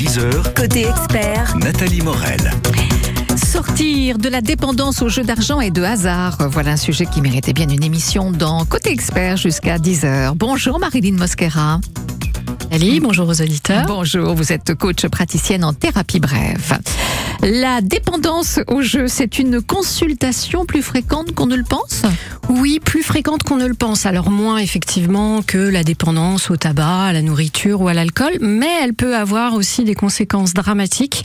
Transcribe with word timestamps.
10h, 0.00 0.54
Côté 0.54 0.88
expert, 0.88 1.54
Nathalie 1.58 2.00
Morel. 2.00 2.50
Sortir 3.36 4.16
de 4.16 4.30
la 4.30 4.40
dépendance 4.40 5.02
aux 5.02 5.10
jeux 5.10 5.24
d'argent 5.24 5.60
et 5.60 5.70
de 5.70 5.82
hasard. 5.82 6.38
Voilà 6.48 6.70
un 6.70 6.76
sujet 6.78 7.04
qui 7.04 7.20
méritait 7.20 7.52
bien 7.52 7.68
une 7.68 7.82
émission 7.82 8.32
dans 8.32 8.64
Côté 8.64 8.92
Expert 8.92 9.36
jusqu'à 9.36 9.76
10h. 9.76 10.32
Bonjour 10.36 10.78
Marilyn 10.78 11.18
Mosquera. 11.18 11.80
Ali, 12.72 13.00
bonjour 13.00 13.28
aux 13.28 13.42
auditeurs. 13.42 13.84
Bonjour, 13.88 14.32
vous 14.34 14.52
êtes 14.52 14.74
coach 14.74 15.04
praticienne 15.06 15.64
en 15.64 15.72
thérapie 15.72 16.20
brève. 16.20 16.78
La 17.42 17.80
dépendance 17.80 18.60
aux 18.68 18.80
jeux, 18.80 19.08
c'est 19.08 19.40
une 19.40 19.60
consultation 19.60 20.64
plus 20.66 20.82
fréquente 20.82 21.34
qu'on 21.34 21.46
ne 21.46 21.56
le 21.56 21.64
pense? 21.64 22.02
Oui, 22.48 22.78
plus 22.78 23.02
fréquente 23.02 23.42
qu'on 23.42 23.56
ne 23.56 23.66
le 23.66 23.74
pense. 23.74 24.06
Alors 24.06 24.30
moins 24.30 24.58
effectivement 24.58 25.42
que 25.42 25.58
la 25.58 25.82
dépendance 25.82 26.48
au 26.48 26.56
tabac, 26.56 27.06
à 27.06 27.12
la 27.12 27.22
nourriture 27.22 27.80
ou 27.80 27.88
à 27.88 27.94
l'alcool, 27.94 28.34
mais 28.40 28.70
elle 28.84 28.94
peut 28.94 29.16
avoir 29.16 29.54
aussi 29.54 29.82
des 29.82 29.94
conséquences 29.94 30.54
dramatiques 30.54 31.24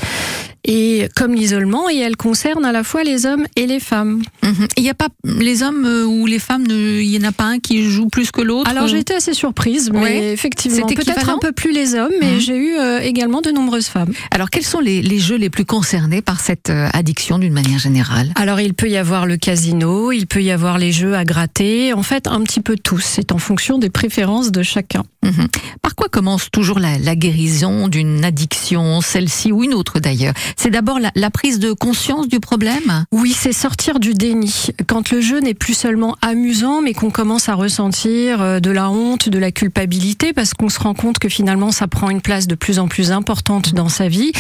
et 0.67 1.07
comme 1.15 1.33
l'isolement, 1.33 1.89
et 1.89 1.97
elle 1.97 2.17
concerne 2.17 2.65
à 2.65 2.71
la 2.71 2.83
fois 2.83 3.03
les 3.03 3.25
hommes 3.25 3.45
et 3.55 3.67
les 3.67 3.79
femmes. 3.79 4.21
Mhm. 4.43 4.67
Il 4.77 4.83
n'y 4.83 4.89
a 4.89 4.93
pas 4.93 5.07
les 5.23 5.63
hommes 5.63 5.85
euh, 5.85 6.05
ou 6.05 6.25
les 6.25 6.39
femmes, 6.39 6.65
ne- 6.67 6.99
il 7.01 7.09
n'y 7.09 7.17
en 7.25 7.29
a 7.29 7.31
pas 7.31 7.45
un 7.45 7.59
qui 7.59 7.89
joue 7.89 8.07
plus 8.07 8.31
que 8.31 8.41
l'autre 8.41 8.69
Alors 8.69 8.87
j'ai 8.87 8.99
été 8.99 9.13
assez 9.13 9.33
surprise, 9.33 9.91
mais 9.93 9.99
Ouais. 9.99 10.33
effectivement, 10.33 10.85
peut-être 10.87 11.29
un 11.29 11.37
peu 11.39 11.51
plus 11.51 11.71
les 11.71 11.93
hommes, 11.95 12.11
mais 12.21 12.33
Mhm. 12.33 12.39
j'ai 12.39 12.57
eu 12.57 12.75
euh, 12.77 12.99
également 12.99 13.41
de 13.41 13.51
nombreuses 13.51 13.87
femmes. 13.87 14.11
Alors 14.31 14.49
quels 14.49 14.65
sont 14.65 14.79
les, 14.79 15.01
les 15.01 15.19
jeux 15.19 15.37
les 15.37 15.49
plus 15.49 15.65
concernés 15.65 16.21
par 16.21 16.39
cette 16.39 16.69
euh, 16.69 16.87
addiction 16.93 17.37
d'une 17.39 17.53
manière 17.53 17.79
générale? 17.79 18.31
Alors 18.35 18.59
il 18.59 18.73
peut 18.73 18.89
y 18.89 18.97
avoir 18.97 19.25
le 19.25 19.37
casino, 19.37 20.11
il 20.11 20.25
peut 20.27 20.41
y 20.41 20.51
avoir 20.51 20.77
les 20.77 20.91
jeux 20.91 21.15
à 21.15 21.25
gratter, 21.25 21.93
en 21.93 22.03
fait 22.03 22.27
un 22.27 22.41
petit 22.41 22.61
peu 22.61 22.75
tous, 22.75 22.99
c'est 23.03 23.31
en 23.31 23.37
fonction 23.37 23.77
des 23.77 23.89
préférences 23.89 24.51
de 24.51 24.63
chacun. 24.63 25.03
Mhm. 25.25 25.47
Par 25.81 25.95
quoi 25.95 26.07
commence 26.07 26.49
toujours 26.51 26.79
la, 26.79 26.97
la 26.99 27.15
guérison 27.15 27.87
d'une 27.87 28.23
addiction, 28.23 29.01
celle-ci 29.01 29.51
ou 29.51 29.63
une 29.63 29.73
autre 29.73 29.99
d'ailleurs? 29.99 30.33
C'est 30.55 30.69
d'abord 30.69 30.99
la, 30.99 31.11
la 31.15 31.29
prise 31.29 31.59
de 31.59 31.73
conscience 31.73 32.27
du 32.27 32.39
problème? 32.39 33.05
Oui, 33.11 33.35
c'est 33.37 33.53
sortir 33.53 33.99
du 33.99 34.13
déni. 34.13 34.67
Quand 34.87 35.11
le 35.11 35.21
jeu 35.21 35.39
n'est 35.39 35.53
plus 35.53 35.73
seulement 35.73 36.15
amusant, 36.21 36.81
mais 36.81 36.93
qu'on 36.93 37.11
commence 37.11 37.49
à 37.49 37.55
ressentir 37.55 38.41
euh, 38.41 38.59
de 38.59 38.69
la 38.71 38.89
honte, 38.89 39.29
de 39.29 39.39
la 39.39 39.51
culpabilité, 39.51 40.33
parce 40.33 40.53
qu'on 40.53 40.69
se 40.69 40.79
rend 40.79 40.93
compte 40.93 41.19
que 41.19 41.29
finalement 41.29 41.71
ça 41.71 41.87
prend 41.87 42.09
une 42.09 42.21
place 42.21 42.47
de 42.47 42.55
plus 42.55 42.79
en 42.79 42.87
plus 42.87 43.11
importante 43.11 43.73
dans 43.73 43.89
sa 43.89 44.07
vie, 44.07 44.31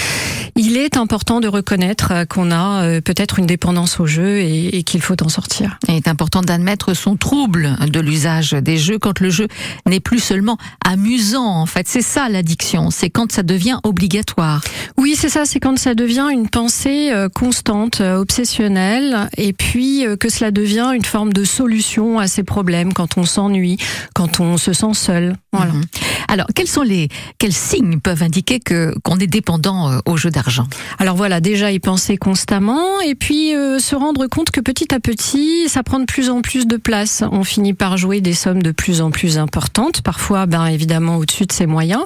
il 0.55 0.77
est 0.77 0.97
important 0.97 1.39
de 1.39 1.47
reconnaître 1.47 2.11
euh, 2.11 2.25
qu'on 2.25 2.51
a 2.51 2.83
euh, 2.83 3.01
peut-être 3.01 3.39
une 3.39 3.47
dépendance 3.47 3.99
au 3.99 4.05
jeu 4.05 4.37
et, 4.39 4.77
et 4.77 4.83
qu'il 4.83 5.01
faut 5.01 5.21
en 5.23 5.29
sortir. 5.29 5.79
Il 5.87 5.95
est 5.95 6.07
important 6.07 6.41
d'admettre 6.41 6.93
son 6.93 7.17
trouble 7.17 7.75
de 7.87 7.99
l'usage 7.99 8.51
des 8.51 8.77
jeux 8.77 8.99
quand 8.99 9.19
le 9.19 9.29
jeu 9.29 9.47
n'est 9.87 9.99
plus 9.99 10.19
seulement 10.19 10.57
amusant. 10.83 11.61
En 11.61 11.65
fait, 11.65 11.87
c'est 11.87 12.01
ça 12.01 12.29
l'addiction, 12.29 12.89
c'est 12.91 13.09
quand 13.09 13.31
ça 13.31 13.43
devient 13.43 13.79
obligatoire. 13.83 14.61
Oui, 14.97 15.15
c'est 15.17 15.29
ça, 15.29 15.45
c'est 15.45 15.59
quand 15.59 15.77
ça 15.77 15.95
devient 15.95 16.27
une 16.31 16.49
pensée 16.49 17.11
euh, 17.11 17.29
constante, 17.29 18.01
euh, 18.01 18.17
obsessionnelle, 18.17 19.29
et 19.37 19.53
puis 19.53 20.05
euh, 20.05 20.15
que 20.15 20.29
cela 20.29 20.51
devient 20.51 20.91
une 20.95 21.05
forme 21.05 21.33
de 21.33 21.43
solution 21.43 22.19
à 22.19 22.27
ces 22.27 22.43
problèmes 22.43 22.93
quand 22.93 23.17
on 23.17 23.25
s'ennuie, 23.25 23.77
quand 24.13 24.39
on 24.39 24.57
se 24.57 24.73
sent 24.73 24.93
seul. 24.93 25.35
Voilà. 25.51 25.73
Mhm. 25.73 25.83
Alors, 26.27 26.47
quels 26.55 26.67
sont 26.67 26.81
les 26.81 27.07
quels 27.37 27.53
signes 27.53 27.99
peuvent 27.99 28.23
indiquer 28.23 28.59
que 28.59 28.93
qu'on 29.03 29.17
est 29.17 29.27
dépendant 29.27 29.99
aux 30.05 30.17
jeux 30.17 30.31
d'argent? 30.31 30.67
Alors 30.99 31.15
voilà, 31.15 31.39
déjà 31.39 31.71
y 31.71 31.79
penser 31.79 32.17
constamment 32.17 33.01
et 33.01 33.15
puis 33.15 33.55
euh, 33.55 33.79
se 33.79 33.95
rendre 33.95 34.27
compte 34.27 34.51
que 34.51 34.61
petit 34.61 34.93
à 34.93 34.99
petit, 34.99 35.67
ça 35.67 35.83
prend 35.83 35.99
de 35.99 36.05
plus 36.05 36.29
en 36.29 36.41
plus 36.41 36.67
de 36.67 36.77
place. 36.77 37.23
On 37.31 37.43
finit 37.43 37.73
par 37.73 37.97
jouer 37.97 38.21
des 38.21 38.33
sommes 38.33 38.61
de 38.61 38.71
plus 38.71 39.01
en 39.01 39.11
plus 39.11 39.37
importantes, 39.37 40.01
parfois 40.01 40.45
ben 40.45 40.64
évidemment 40.67 41.17
au-dessus 41.17 41.45
de 41.45 41.51
ses 41.51 41.65
moyens. 41.65 42.03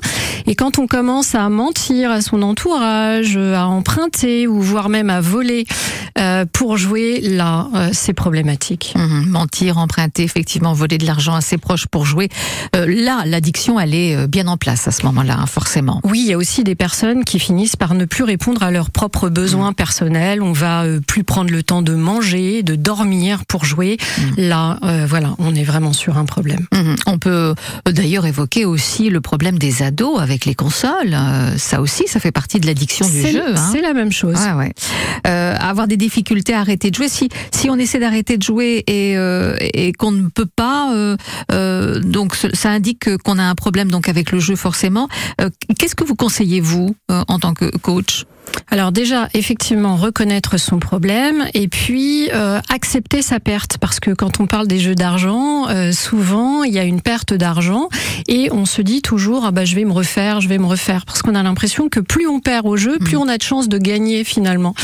Et 0.47 0.55
quand 0.55 0.79
on 0.79 0.88
commence 0.88 1.35
à 1.35 1.49
mentir 1.49 2.11
à 2.11 2.21
son 2.21 2.41
entourage, 2.41 3.38
à 3.38 3.67
emprunter 3.67 4.47
ou 4.47 4.61
voire 4.61 4.89
même 4.89 5.09
à 5.09 5.21
voler 5.21 5.65
euh, 6.17 6.45
pour 6.52 6.77
jouer, 6.77 7.21
là, 7.21 7.67
euh, 7.75 7.89
c'est 7.93 8.13
problématique. 8.13 8.93
Mhm. 8.95 9.25
Mentir, 9.27 9.77
emprunter, 9.77 10.23
effectivement, 10.23 10.73
voler 10.73 10.97
de 10.97 11.05
l'argent 11.05 11.36
à 11.36 11.42
ses 11.42 11.58
proches 11.58 11.87
pour 11.87 12.05
jouer. 12.05 12.30
Euh, 12.75 12.86
là, 12.87 13.23
l'addiction, 13.25 13.80
elle 13.80 13.93
est 13.93 14.15
euh, 14.15 14.27
bien 14.27 14.47
en 14.47 14.58
place 14.58 14.87
à 14.87 14.91
ce 14.91 15.05
moment-là, 15.05 15.37
hein, 15.39 15.45
forcément. 15.45 16.02
Oui, 16.03 16.21
il 16.26 16.30
y 16.30 16.33
a 16.33 16.37
aussi 16.37 16.64
des 16.64 16.76
personnes 16.76 17.23
qui 17.23 17.39
finissent 17.39 17.76
par 17.76 17.93
ne 17.93 18.05
plus 18.05 18.23
répondre 18.23 18.64
à 18.64 18.71
leurs 18.71 18.91
propres 18.91 19.30
besoins 19.30 19.73
personnels. 19.73 20.41
On 20.41 20.52
va 20.52 20.83
plus 21.08 21.23
prendre 21.23 21.52
le 21.52 21.64
temps 21.64 21.81
de 21.81 21.93
manger, 21.93 22.64
de 22.64 22.76
dormir 22.76 23.45
pour 23.45 23.65
jouer. 23.65 23.97
Là, 24.37 24.80
voilà, 25.08 25.36
on 25.39 25.55
est 25.55 25.64
vraiment 25.64 25.93
sur 25.93 26.17
un 26.17 26.26
problème. 26.26 26.65
On 27.05 27.17
peut 27.17 27.53
d'ailleurs 27.86 28.26
évoquer 28.26 28.48
aussi 28.58 29.10
le 29.10 29.21
problème 29.21 29.58
des 29.58 29.83
ados 29.83 30.20
avec 30.20 30.45
les 30.45 30.55
consoles. 30.55 31.14
Euh, 31.14 31.58
ça 31.58 31.82
aussi, 31.82 32.08
ça 32.08 32.20
fait 32.20 32.32
partie 32.32 32.60
de 32.60 32.65
l'addiction 32.67 33.08
du 33.08 33.21
jeu. 33.27 33.43
hein. 33.55 33.70
c'est 33.71 33.82
la 33.82 33.93
même 33.93 34.11
chose. 34.11 34.36
Ouais, 34.37 34.54
ouais. 34.54 34.73
Euh, 35.27 35.55
avoir 35.60 35.87
des 35.87 35.98
difficultés 35.98 36.54
à 36.54 36.59
arrêter 36.59 36.89
de 36.92 36.95
jouer. 36.95 37.09
Si, 37.09 37.30
si 37.54 37.70
on 37.70 37.76
essaie 37.76 37.99
d'arrêter 37.99 38.38
de 38.38 38.43
jouer 38.43 38.83
et, 38.88 39.17
euh, 39.17 39.55
et 39.59 39.93
qu'on 39.93 40.11
ne 40.11 40.27
peut 40.27 40.48
pas, 40.48 40.92
donc 42.02 42.36
ça 42.54 42.70
indique 42.70 43.17
qu'on 43.17 43.38
a 43.39 43.43
un 43.43 43.55
problème 43.55 43.89
donc 43.92 44.08
avec 44.09 44.32
le 44.32 44.39
jeu 44.39 44.55
forcément. 44.55 45.08
Qu'est-ce 45.77 45.95
que 45.95 46.04
vous 46.04 46.15
conseillez 46.15 46.61
vous 46.61 46.95
en 47.09 47.39
tant 47.39 47.54
que 47.54 47.65
coach? 47.77 48.26
Alors 48.71 48.92
déjà, 48.92 49.30
effectivement, 49.33 49.95
reconnaître 49.95 50.58
son 50.58 50.80
problème 50.80 51.45
et 51.54 51.67
puis 51.67 52.30
euh, 52.33 52.60
accepter 52.70 53.21
sa 53.21 53.39
perte. 53.39 53.77
Parce 53.80 53.99
que 53.99 54.11
quand 54.11 54.39
on 54.39 54.48
parle 54.48 54.67
des 54.67 54.80
jeux 54.80 54.95
d'argent, 54.95 55.67
euh, 55.70 55.92
souvent, 55.92 56.64
il 56.64 56.73
y 56.73 56.80
a 56.80 56.83
une 56.83 57.02
perte 57.02 57.33
d'argent 57.33 57.89
et 58.27 58.49
on 58.52 58.65
se 58.65 58.82
dit 58.82 59.02
toujours, 59.02 59.45
ah 59.45 59.52
bah, 59.52 59.65
je 59.65 59.76
vais 59.76 59.86
me 59.86 59.92
refaire, 59.92 60.42
je 60.42 60.48
vais 60.48 60.58
me 60.59 60.67
refaire. 60.67 61.05
Parce 61.05 61.21
qu'on 61.21 61.36
a 61.36 61.43
l'impression 61.43 61.89
que 61.89 61.99
plus 61.99 62.27
on 62.27 62.39
perd 62.39 62.67
au 62.67 62.77
jeu, 62.77 62.99
plus 62.99 63.17
on 63.17 63.27
a 63.27 63.38
de 63.38 63.43
chances 63.43 63.70
de 63.70 63.77
gagner 63.77 64.23
finalement. 64.23 64.76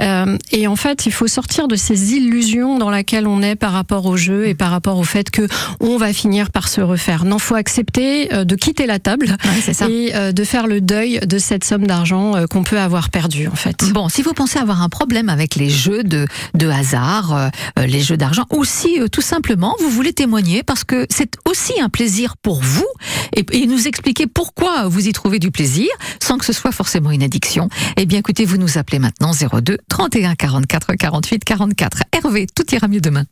Euh, 0.00 0.38
et 0.50 0.66
en 0.66 0.76
fait, 0.76 1.06
il 1.06 1.12
faut 1.12 1.26
sortir 1.26 1.68
de 1.68 1.76
ces 1.76 2.14
illusions 2.14 2.78
dans 2.78 2.90
lesquelles 2.90 3.26
on 3.26 3.42
est 3.42 3.56
par 3.56 3.72
rapport 3.72 4.06
au 4.06 4.16
jeu 4.16 4.48
et 4.48 4.54
par 4.54 4.70
rapport 4.70 4.98
au 4.98 5.04
fait 5.04 5.30
que 5.30 5.46
on 5.80 5.96
va 5.96 6.12
finir 6.12 6.50
par 6.50 6.68
se 6.68 6.80
refaire. 6.80 7.24
Non, 7.24 7.38
faut 7.38 7.54
accepter 7.54 8.32
euh, 8.32 8.44
de 8.44 8.54
quitter 8.54 8.86
la 8.86 8.98
table 8.98 9.36
ça. 9.60 9.88
et 9.88 10.14
euh, 10.14 10.32
de 10.32 10.44
faire 10.44 10.66
le 10.66 10.80
deuil 10.80 11.20
de 11.26 11.38
cette 11.38 11.64
somme 11.64 11.86
d'argent 11.86 12.36
euh, 12.36 12.46
qu'on 12.46 12.62
peut 12.62 12.78
avoir 12.78 13.10
perdue 13.14 13.46
en 13.46 13.54
fait. 13.54 13.92
Bon, 13.92 14.08
si 14.08 14.22
vous 14.22 14.32
pensez 14.32 14.58
avoir 14.58 14.82
un 14.82 14.88
problème 14.88 15.28
avec 15.28 15.54
les 15.54 15.70
jeux 15.70 16.02
de, 16.02 16.26
de 16.54 16.68
hasard, 16.68 17.32
euh, 17.32 17.48
euh, 17.78 17.86
les 17.86 18.00
jeux 18.00 18.16
d'argent, 18.16 18.44
ou 18.52 18.64
si 18.64 19.00
euh, 19.00 19.06
tout 19.06 19.20
simplement 19.20 19.76
vous 19.78 19.88
voulez 19.88 20.12
témoigner 20.12 20.64
parce 20.64 20.82
que 20.82 21.06
c'est 21.10 21.36
aussi 21.48 21.80
un 21.80 21.88
plaisir 21.88 22.36
pour 22.36 22.60
vous 22.60 22.88
et, 23.36 23.46
et 23.52 23.66
nous 23.68 23.86
expliquer 23.86 24.26
pourquoi 24.26 24.88
vous 24.88 25.06
y 25.06 25.12
trouvez 25.12 25.38
du 25.38 25.52
plaisir 25.52 25.86
sans 26.20 26.38
que 26.38 26.44
ce 26.44 26.52
soit 26.52 26.72
forcément 26.72 27.12
une 27.12 27.22
addiction, 27.22 27.68
eh 27.96 28.04
bien 28.04 28.18
écoutez, 28.18 28.44
vous 28.44 28.56
nous 28.56 28.78
appelez 28.78 28.98
maintenant 28.98 29.30
02 29.30 29.78
31 29.88 30.34
44 30.34 30.94
48 30.96 31.44
44. 31.44 32.02
Hervé, 32.12 32.48
tout 32.52 32.64
ira 32.74 32.88
mieux 32.88 33.00
demain. 33.00 33.26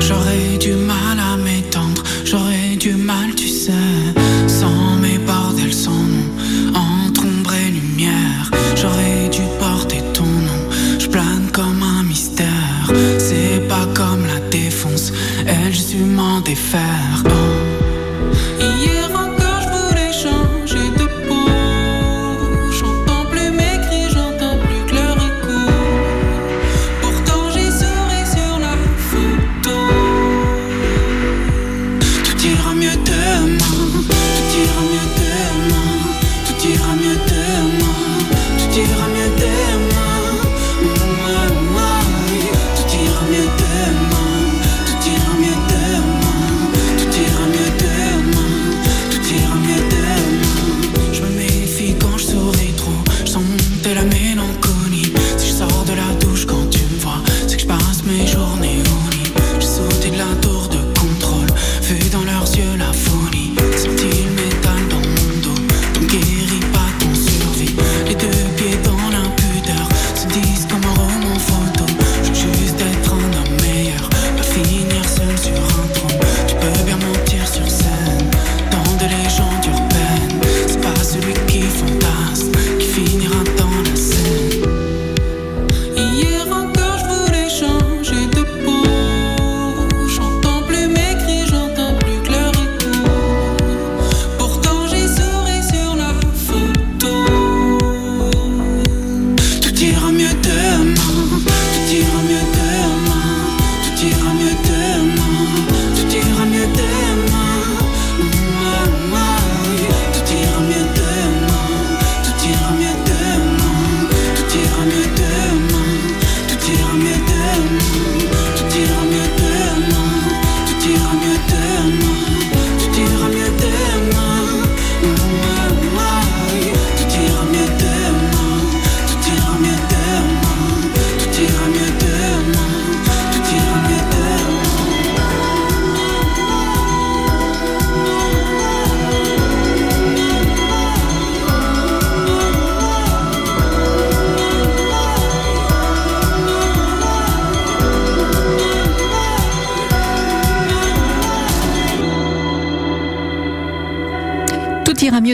J'aurais 0.00 0.58
du 0.58 0.74
fast 16.70 17.07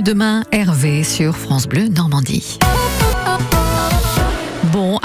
demain, 0.02 0.44
Hervé 0.50 1.04
sur 1.04 1.36
France 1.36 1.66
Bleu 1.66 1.88
Normandie. 1.88 2.58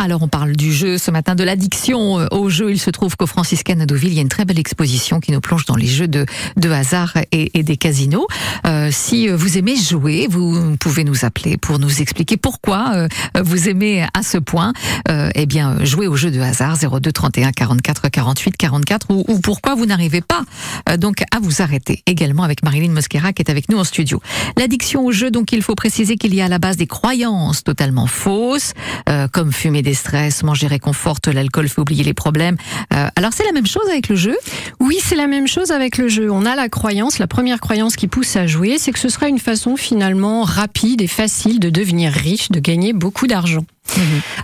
Alors 0.02 0.24
on 0.24 0.30
parle 0.30 0.56
du 0.56 0.72
jeu 0.72 0.98
ce 0.98 1.12
matin, 1.12 1.36
de 1.36 1.44
l'addiction 1.44 2.22
euh, 2.22 2.28
au 2.32 2.48
jeu. 2.48 2.72
Il 2.72 2.80
se 2.80 2.90
trouve 2.90 3.18
qu'au 3.18 3.28
Franciscaine 3.28 3.82
à 3.82 3.86
Deauville, 3.86 4.12
il 4.12 4.16
y 4.16 4.20
a 4.20 4.22
une 4.22 4.30
très 4.30 4.46
belle 4.46 4.58
exposition 4.58 5.20
qui 5.20 5.34
nous 5.34 5.42
plonge 5.42 5.66
dans 5.66 5.76
les 5.76 5.88
jeux 5.88 6.08
de, 6.08 6.26
de 6.56 6.70
hasard 6.70 7.18
et, 7.34 7.52
et 7.60 7.64
des 7.64 7.76
casinos. 7.76 8.26
Euh, 8.66 8.92
si 8.94 9.28
vous 9.28 9.58
aimez 9.58 9.76
jouer, 9.76 10.28
vous 10.30 10.78
pouvez 10.78 11.04
nous 11.04 11.26
appeler 11.26 11.58
pour 11.58 11.80
nous 11.80 12.02
expliquer 12.02 12.38
pourquoi 12.38 12.94
euh, 12.94 13.08
vous 13.44 13.68
aimez 13.68 14.06
à 14.14 14.24
ce 14.24 14.38
point 14.38 14.72
euh, 15.10 15.30
eh 15.36 15.46
bien, 15.46 15.84
jouer 15.84 16.08
aux 16.08 16.16
jeux 16.16 16.32
de 16.32 16.40
hasard 16.40 16.78
02 16.78 17.12
31 17.12 17.52
44 17.52 18.08
48 18.08 18.56
44 18.56 19.08
ou, 19.10 19.26
ou 19.28 19.40
pourquoi 19.40 19.76
vous 19.76 19.86
n'arrivez 19.86 20.22
pas 20.22 20.44
euh, 20.88 20.96
donc 20.96 21.24
à 21.36 21.40
vous 21.42 21.62
arrêter. 21.62 22.04
Également 22.06 22.44
avec 22.44 22.64
Marilyn 22.64 22.92
Mosquera 22.92 23.34
qui 23.34 23.42
est 23.42 23.52
avec 23.52 23.70
nous 23.70 23.78
en 23.78 23.84
studio. 23.84 24.22
L'addiction 24.58 25.06
au 25.06 25.12
jeu, 25.12 25.30
donc 25.30 25.52
il 25.52 25.62
faut 25.62 25.76
préciser 25.76 26.16
qu'il 26.16 26.34
y 26.34 26.42
a 26.42 26.46
à 26.46 26.48
la 26.48 26.60
base 26.60 26.78
des 26.78 26.88
croyances 26.88 27.64
totalement 27.64 28.08
fausses, 28.08 28.74
euh, 29.10 29.28
comme 29.28 29.52
fumer 29.52 29.82
des 29.82 29.89
stress, 29.94 30.44
manger 30.44 30.68
réconforte, 30.68 31.28
l'alcool 31.28 31.68
fait 31.70 31.82
oublier 31.82 32.04
les 32.04 32.14
problèmes. 32.14 32.58
Euh, 32.94 33.08
alors 33.16 33.32
c'est 33.34 33.46
la 33.46 33.52
même 33.52 33.68
chose 33.68 33.88
avec 33.90 34.10
le 34.10 34.16
jeu? 34.16 34.38
Oui, 34.80 34.98
c'est 35.04 35.16
la 35.16 35.28
même 35.28 35.48
chose 35.48 35.72
avec 35.72 35.98
le 35.98 36.08
jeu. 36.08 36.32
On 36.32 36.46
a 36.46 36.56
la 36.56 36.70
croyance, 36.70 37.20
la 37.20 37.28
première 37.28 37.60
croyance 37.60 37.96
qui 37.96 38.08
pousse 38.08 38.36
à 38.36 38.48
jouer, 38.48 38.78
c'est 38.78 38.92
que 38.92 39.00
ce 39.00 39.10
sera 39.10 39.28
une 39.28 39.40
façon 39.40 39.76
finalement 39.76 40.44
rapide 40.44 41.02
et 41.02 41.08
facile 41.08 41.60
de 41.60 41.70
devenir 41.70 42.12
riche, 42.12 42.50
de 42.50 42.60
gagner 42.60 42.94
beaucoup 42.94 43.28
d'argent. 43.28 43.66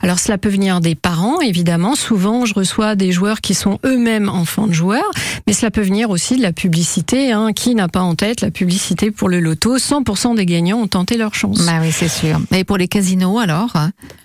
Alors 0.01 0.19
cela 0.19 0.37
peut 0.37 0.49
venir 0.49 0.81
des 0.81 0.95
parents, 0.95 1.41
évidemment. 1.41 1.95
Souvent, 1.95 2.45
je 2.45 2.53
reçois 2.53 2.95
des 2.95 3.11
joueurs 3.11 3.41
qui 3.41 3.53
sont 3.53 3.79
eux-mêmes 3.85 4.29
enfants 4.29 4.67
de 4.67 4.73
joueurs, 4.73 5.09
mais 5.47 5.53
cela 5.53 5.71
peut 5.71 5.81
venir 5.81 6.09
aussi 6.09 6.37
de 6.37 6.41
la 6.41 6.51
publicité. 6.51 7.31
Hein. 7.31 7.51
Qui 7.53 7.75
n'a 7.75 7.87
pas 7.87 8.01
en 8.01 8.15
tête 8.15 8.41
la 8.41 8.51
publicité 8.51 9.11
pour 9.11 9.29
le 9.29 9.39
loto? 9.39 9.77
100% 9.77 10.35
des 10.35 10.45
gagnants 10.45 10.79
ont 10.79 10.87
tenté 10.87 11.17
leur 11.17 11.33
chance. 11.33 11.65
Bah 11.65 11.79
oui, 11.81 11.91
c'est 11.91 12.07
sûr. 12.09 12.39
Et 12.51 12.63
pour 12.63 12.77
les 12.77 12.87
casinos 12.87 13.39
alors 13.39 13.73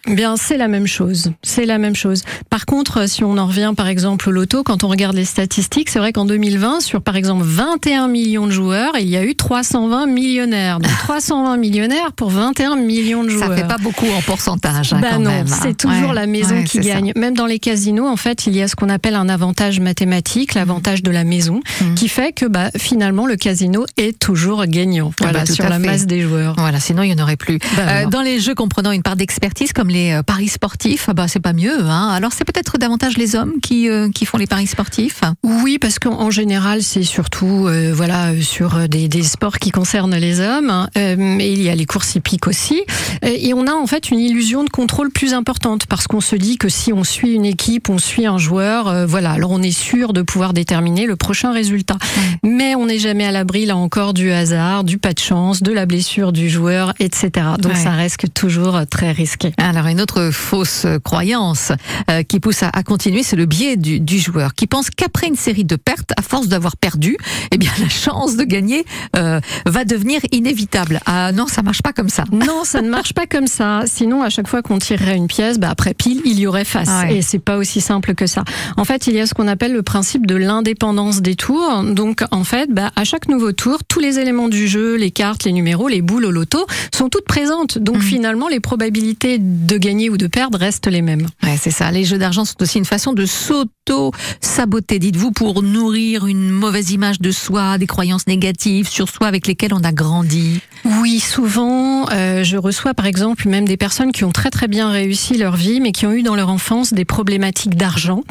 Bien, 0.07 0.37
c'est 0.37 0.57
la 0.57 0.69
même 0.69 0.87
chose. 0.87 1.33
C'est 1.43 1.67
la 1.67 1.79
même 1.79 1.95
chose. 1.95 2.23
Par 2.49 2.67
contre, 2.67 3.09
si 3.09 3.23
on 3.23 3.37
en 3.37 3.47
revient 3.47 3.75
par 3.77 3.87
exemple 3.87 4.29
au 4.29 4.33
loto, 4.33 4.63
quand 4.63 4.83
on 4.85 4.89
regarde 4.89 5.15
les 5.15 5.25
statistiques, 5.25 5.91
c'est 5.91 5.99
vrai 5.99 6.13
qu'en 6.13 6.25
2020, 6.25 6.81
sur 6.81 7.03
par 7.03 7.17
exemple 7.17 7.45
21 7.45 8.09
millions 8.09 8.47
de 8.47 8.51
joueurs, 8.53 8.93
il 8.99 9.09
y 9.09 9.17
a 9.17 9.25
eu 9.25 9.35
320 9.35 10.07
millionnaires. 10.07 10.81
Donc 10.81 10.91
320 10.99 11.57
millionnaires 11.59 12.13
pour 12.13 12.31
21 12.31 12.77
millions 12.77 13.25
de 13.25 13.29
joueurs. 13.29 13.49
Ça 13.51 13.57
fait 13.57 13.67
pas 13.69 13.79
beaucoup 13.79 14.07
en 14.07 14.23
pourcentage. 14.23 14.93
Hein, 14.93 15.01
Bah 15.01 15.10
quand 15.13 15.19
non, 15.21 15.31
même, 15.31 15.47
hein. 15.51 15.59
c'est 15.63 15.77
toujours 15.77 16.11
Ouais, 16.11 16.15
la 16.15 16.27
maison 16.27 16.57
ouais, 16.57 16.65
qui 16.65 16.79
ça. 16.79 16.83
gagne. 16.83 17.13
Même 17.17 17.35
dans 17.35 17.47
les 17.47 17.59
casinos, 17.59 18.07
en 18.07 18.17
fait, 18.17 18.47
il 18.47 18.57
y 18.57 18.63
a 18.63 18.69
ce 18.69 18.77
qu'on 18.77 18.89
appelle 18.89 19.15
un 19.15 19.29
avantage 19.29 19.81
mathématique, 19.81 20.55
l'avantage 20.55 21.03
de 21.03 21.11
la 21.11 21.25
maison, 21.25 21.61
Mhm. 21.81 21.95
qui 21.95 22.09
fait 22.09 22.33
que 22.33 22.47
bah, 22.47 22.71
finalement 22.77 23.27
le 23.27 23.37
casino 23.37 23.85
est 23.97 24.19
toujours 24.19 24.65
gagnant. 24.67 25.11
Ah 25.21 25.25
bah, 25.25 25.31
Voilà, 25.31 25.45
tout 25.47 25.55
sur 25.55 25.65
la 25.69 25.79
fait. 25.81 25.87
masse 25.87 26.07
des 26.07 26.21
joueurs. 26.23 26.55
Voilà, 26.59 26.81
sinon 26.81 27.03
il 27.03 27.13
n'y 27.15 27.21
en 27.21 27.23
aurait 27.23 27.37
plus. 27.37 27.59
Bah, 27.77 27.83
Euh, 27.89 28.07
dans 28.07 28.23
les 28.23 28.41
jeux 28.41 28.55
comprenant 28.55 28.93
une 28.93 29.03
part 29.03 29.17
d'expertise 29.17 29.73
comme 29.73 29.89
les 29.89 30.13
euh, 30.13 30.23
paris 30.23 30.49
sportifs, 30.49 31.07
ah 31.09 31.15
bah 31.15 31.27
c'est 31.29 31.41
pas 31.41 31.53
mieux. 31.53 31.85
Hein. 31.85 32.09
Alors 32.13 32.33
c'est 32.33 32.45
peut-être 32.45 32.79
davantage 32.79 33.17
les 33.17 33.35
hommes 33.37 33.55
qui 33.63 33.89
euh, 33.89 34.09
qui 34.15 34.27
font 34.27 34.39
les 34.39 34.47
paris 34.47 34.67
sportifs? 34.67 35.21
Oui, 35.43 35.79
parce 35.79 35.99
qu'en 35.99 36.21
en 36.21 36.31
général, 36.31 36.83
c'est 36.83 37.03
surtout 37.03 37.67
euh, 37.67 37.93
voilà 37.95 38.31
sur 38.41 38.89
des, 38.89 39.09
des 39.09 39.23
sports 39.23 39.59
qui 39.59 39.71
concernent 39.71 40.17
les 40.17 40.41
hommes. 40.41 40.71
hein. 40.71 40.89
Euh, 40.97 41.15
mais 41.19 41.53
il 41.53 41.63
y 41.63 41.69
a 41.69 41.75
les 41.75 41.87
courses 41.87 42.15
hippiques 42.15 42.47
aussi. 42.47 42.81
Euh, 43.25 43.29
Et 43.37 43.55
on 43.55 43.67
a 43.67 43.73
en 43.73 43.87
fait 43.87 44.11
une 44.11 44.19
illusion 44.21 44.65
de 44.65 44.69
contrôle 44.71 44.90
plus 45.11 45.33
importante 45.35 45.87
parce 45.87 46.07
qu'on 46.07 46.21
se 46.21 46.37
dit 46.37 46.59
que 46.59 46.69
si 46.69 46.93
on 46.93 47.05
suit 47.05 47.33
une 47.33 47.45
équipe, 47.47 47.89
on 47.89 47.99
suit 47.99 48.27
un 48.27 48.39
joueur, 48.39 48.89
euh, 48.89 49.07
voilà, 49.07 49.31
alors 49.33 49.51
on 49.51 49.63
est 49.63 49.71
sûr 49.71 50.13
de 50.13 50.23
pouvoir 50.23 50.53
déterminer 50.53 51.07
le 51.07 51.17
prochain 51.17 51.53
résultat. 51.53 51.97
Mais 52.43 52.75
on 52.75 52.87
n'est 52.87 52.99
jamais 52.99 53.25
à 53.25 53.31
l'abri 53.33 53.67
là 53.67 53.77
encore 53.77 54.15
du 54.15 54.31
hasard, 54.33 54.85
du 54.85 54.99
pas 54.99 55.13
de 55.13 55.19
chance, 55.19 55.63
de 55.63 55.73
la 55.73 55.87
blessure 55.87 56.33
du 56.33 56.49
joueur, 56.51 56.93
etc. 57.01 57.31
Donc 57.59 57.73
Ouais. 57.73 57.79
ça 57.79 57.91
reste 57.93 58.35
toujours 58.35 58.81
très 58.91 59.13
risqué. 59.13 59.53
Alors 59.59 59.87
une 59.87 60.01
autre 60.01 60.31
fausse 60.33 60.87
croyance 61.05 61.73
euh, 62.11 62.23
qui 62.23 62.41
pousse 62.41 62.63
à, 62.63 62.69
à 62.71 62.83
continuer, 62.83 63.23
c'est 63.23 63.37
le 63.37 63.47
biais 63.47 63.77
du, 63.77 64.01
du 64.01 64.19
joueur 64.19 64.55
qui 64.55 64.67
pense 64.67 64.91
qu'après 64.91 65.29
une 65.29 65.37
série 65.37 65.65
de 65.65 65.77
pertes, 65.77 66.13
à 66.19 66.23
force 66.23 66.49
d'avoir 66.49 66.77
perdu, 66.77 67.17
eh 67.53 67.59
bien 67.59 67.71
la 67.81 67.89
chance 67.89 68.37
de 68.37 68.45
gagner 68.45 68.85
euh, 69.17 69.41
va 69.67 69.85
devenir 69.85 70.21
inévitable. 70.33 71.01
Ah 71.07 71.31
non, 71.33 71.47
ça 71.47 71.63
marche 71.63 71.83
pas 71.83 71.93
comme 71.93 72.09
ça. 72.09 72.25
Non, 72.33 72.65
ça 72.65 72.83
ne 72.83 72.89
marche 72.91 73.13
pas 73.13 73.27
comme 73.27 73.47
ça. 73.47 73.83
Sinon, 73.87 74.23
à 74.23 74.31
chaque 74.31 74.49
fois 74.49 74.63
qu'on 74.63 74.80
tirerait 74.81 75.17
une 75.17 75.29
pièce, 75.29 75.59
bah 75.61 75.69
après 75.71 75.95
pile, 75.95 76.21
il 76.25 76.39
y 76.41 76.47
aurait 76.49 76.65
face. 76.65 76.89
Ouais. 77.05 77.17
Et 77.19 77.23
c'est 77.23 77.39
pas 77.39 77.57
aussi 77.57 77.81
simple 77.81 78.15
que 78.15 78.27
ça. 78.27 78.43
En 78.77 78.85
fait, 78.85 79.07
il 79.07 79.15
y 79.15 79.21
a 79.21 79.27
ce 79.27 79.35
qu'on 79.35 79.47
appelle 79.47 79.73
le 79.73 79.83
principe 79.83 80.27
de 80.27 80.35
l'indépendance 80.35 81.23
des 81.23 81.37
tours. 81.37 81.85
Donc, 81.85 82.25
en 82.33 82.43
fait, 82.45 82.71
bah, 82.73 82.91
à 82.97 83.05
chaque 83.05 83.29
nouveau 83.29 83.53
tour, 83.53 83.79
tous 83.87 84.01
les 84.01 84.19
éléments 84.19 84.49
du 84.49 84.67
jeu, 84.67 84.97
les 84.97 85.11
cartes, 85.13 85.45
les 85.45 85.53
numéros, 85.53 85.87
les 85.89 86.03
boules 86.03 86.25
au 86.25 86.31
loto, 86.33 86.67
sont 86.93 87.09
toutes 87.09 87.27
présentes. 87.27 87.79
Donc, 87.79 87.97
Mhm. 87.97 88.03
finalement, 88.03 88.49
les 88.49 88.61
probabilités 88.61 89.39
de 89.39 89.77
gagner 89.77 90.11
ou 90.11 90.17
de 90.17 90.27
perdre 90.27 90.59
restent 90.59 90.89
les 90.89 91.03
mêmes. 91.03 91.27
Ouais, 91.43 91.57
c'est 91.61 91.71
ça. 91.71 91.91
Les 91.93 92.05
jeux 92.05 92.19
d'argent 92.19 92.45
sont 92.45 92.61
aussi 92.63 92.79
une 92.79 92.85
façon 92.85 93.13
de 93.13 93.27
s'auto-saboter, 93.27 94.99
dites-vous, 94.99 95.33
pour 95.33 95.63
nourrir 95.63 96.27
une 96.27 96.51
mauvaise 96.51 96.91
image 96.91 97.21
de 97.21 97.31
soi, 97.31 97.79
des 97.79 97.87
croyances 97.87 98.27
négatives 98.27 98.89
sur 98.89 99.09
soi 99.09 99.27
avec 99.27 99.47
lesquelles 99.47 99.75
on 99.75 99.85
a 99.85 99.93
grandi. 99.93 100.61
Oui, 100.85 101.21
souvent, 101.21 102.09
euh, 102.11 102.43
je 102.43 102.57
reçois 102.57 102.95
par 102.95 103.05
exemple 103.07 103.49
même 103.49 103.67
des 103.67 103.77
personnes 103.77 104.13
qui 104.13 104.25
ont 104.25 104.33
très 104.33 104.51
très 104.51 104.67
bien 104.71 104.91
réussi 104.91 105.37
leur 105.37 105.57
vie, 105.57 105.81
mais 105.81 105.93
qui 105.93 106.07
ont 106.07 106.13
eu 106.13 106.23
dans 106.23 106.35
leur 106.35 106.49
enfance 106.49 106.95
des 106.95 107.05
problématiques 107.05 107.77
d'argent. 107.77 108.23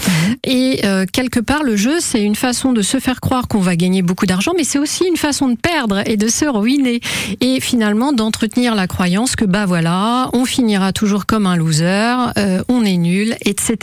Et 0.44 0.82
euh, 0.86 1.06
quelque 1.12 1.40
part, 1.40 1.64
le 1.64 1.76
jeu, 1.76 1.98
c'est 2.00 2.24
une 2.24 2.36
façon 2.36 2.72
de 2.72 2.82
se 2.82 3.00
faire 3.00 3.22
croire 3.22 3.48
qu'on 3.48 3.60
va 3.60 3.76
gagner 3.76 4.02
beaucoup 4.02 4.26
d'argent, 4.26 4.54
mais 4.58 4.64
c'est 4.64 4.80
aussi 4.80 5.04
une 5.06 5.18
façon 5.18 5.50
de 5.50 5.56
perdre 5.56 6.02
et 6.08 6.18
de 6.18 6.28
se 6.28 6.46
ruiner. 6.46 7.02
Et 7.42 7.60
finalement, 7.60 8.14
d'entretenir 8.14 8.74
la 8.74 8.88
croyance 8.88 9.36
que 9.36 9.46
bah 9.46 9.66
voilà, 9.66 10.30
on 10.34 10.46
finira 10.46 10.94
toujours 10.94 11.26
comme 11.26 11.46
un 11.46 11.58
loser, 11.58 12.16
euh, 12.38 12.64
on 12.70 12.84
est 12.84 12.98
nul, 12.98 13.36
etc. 13.46 13.78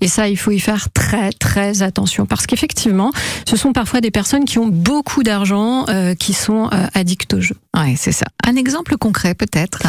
Et 0.00 0.08
ça, 0.08 0.28
il 0.28 0.36
faut 0.36 0.50
y 0.50 0.60
faire 0.60 0.90
très 0.92 1.30
très 1.30 1.82
attention 1.82 2.26
parce 2.26 2.46
qu'effectivement, 2.46 3.12
ce 3.48 3.56
sont 3.56 3.72
parfois 3.72 4.00
des 4.00 4.10
personnes 4.10 4.44
qui 4.44 4.58
ont 4.58 4.66
beaucoup 4.66 5.22
d'argent, 5.22 5.86
euh, 5.88 6.14
qui 6.14 6.34
sont 6.34 6.68
addictes 6.94 7.34
au 7.34 7.40
jeu. 7.40 7.54
Ouais, 7.76 7.94
c'est 7.96 8.12
ça. 8.12 8.26
Un 8.46 8.56
exemple 8.56 8.96
concret 8.96 9.34
peut-être? 9.34 9.82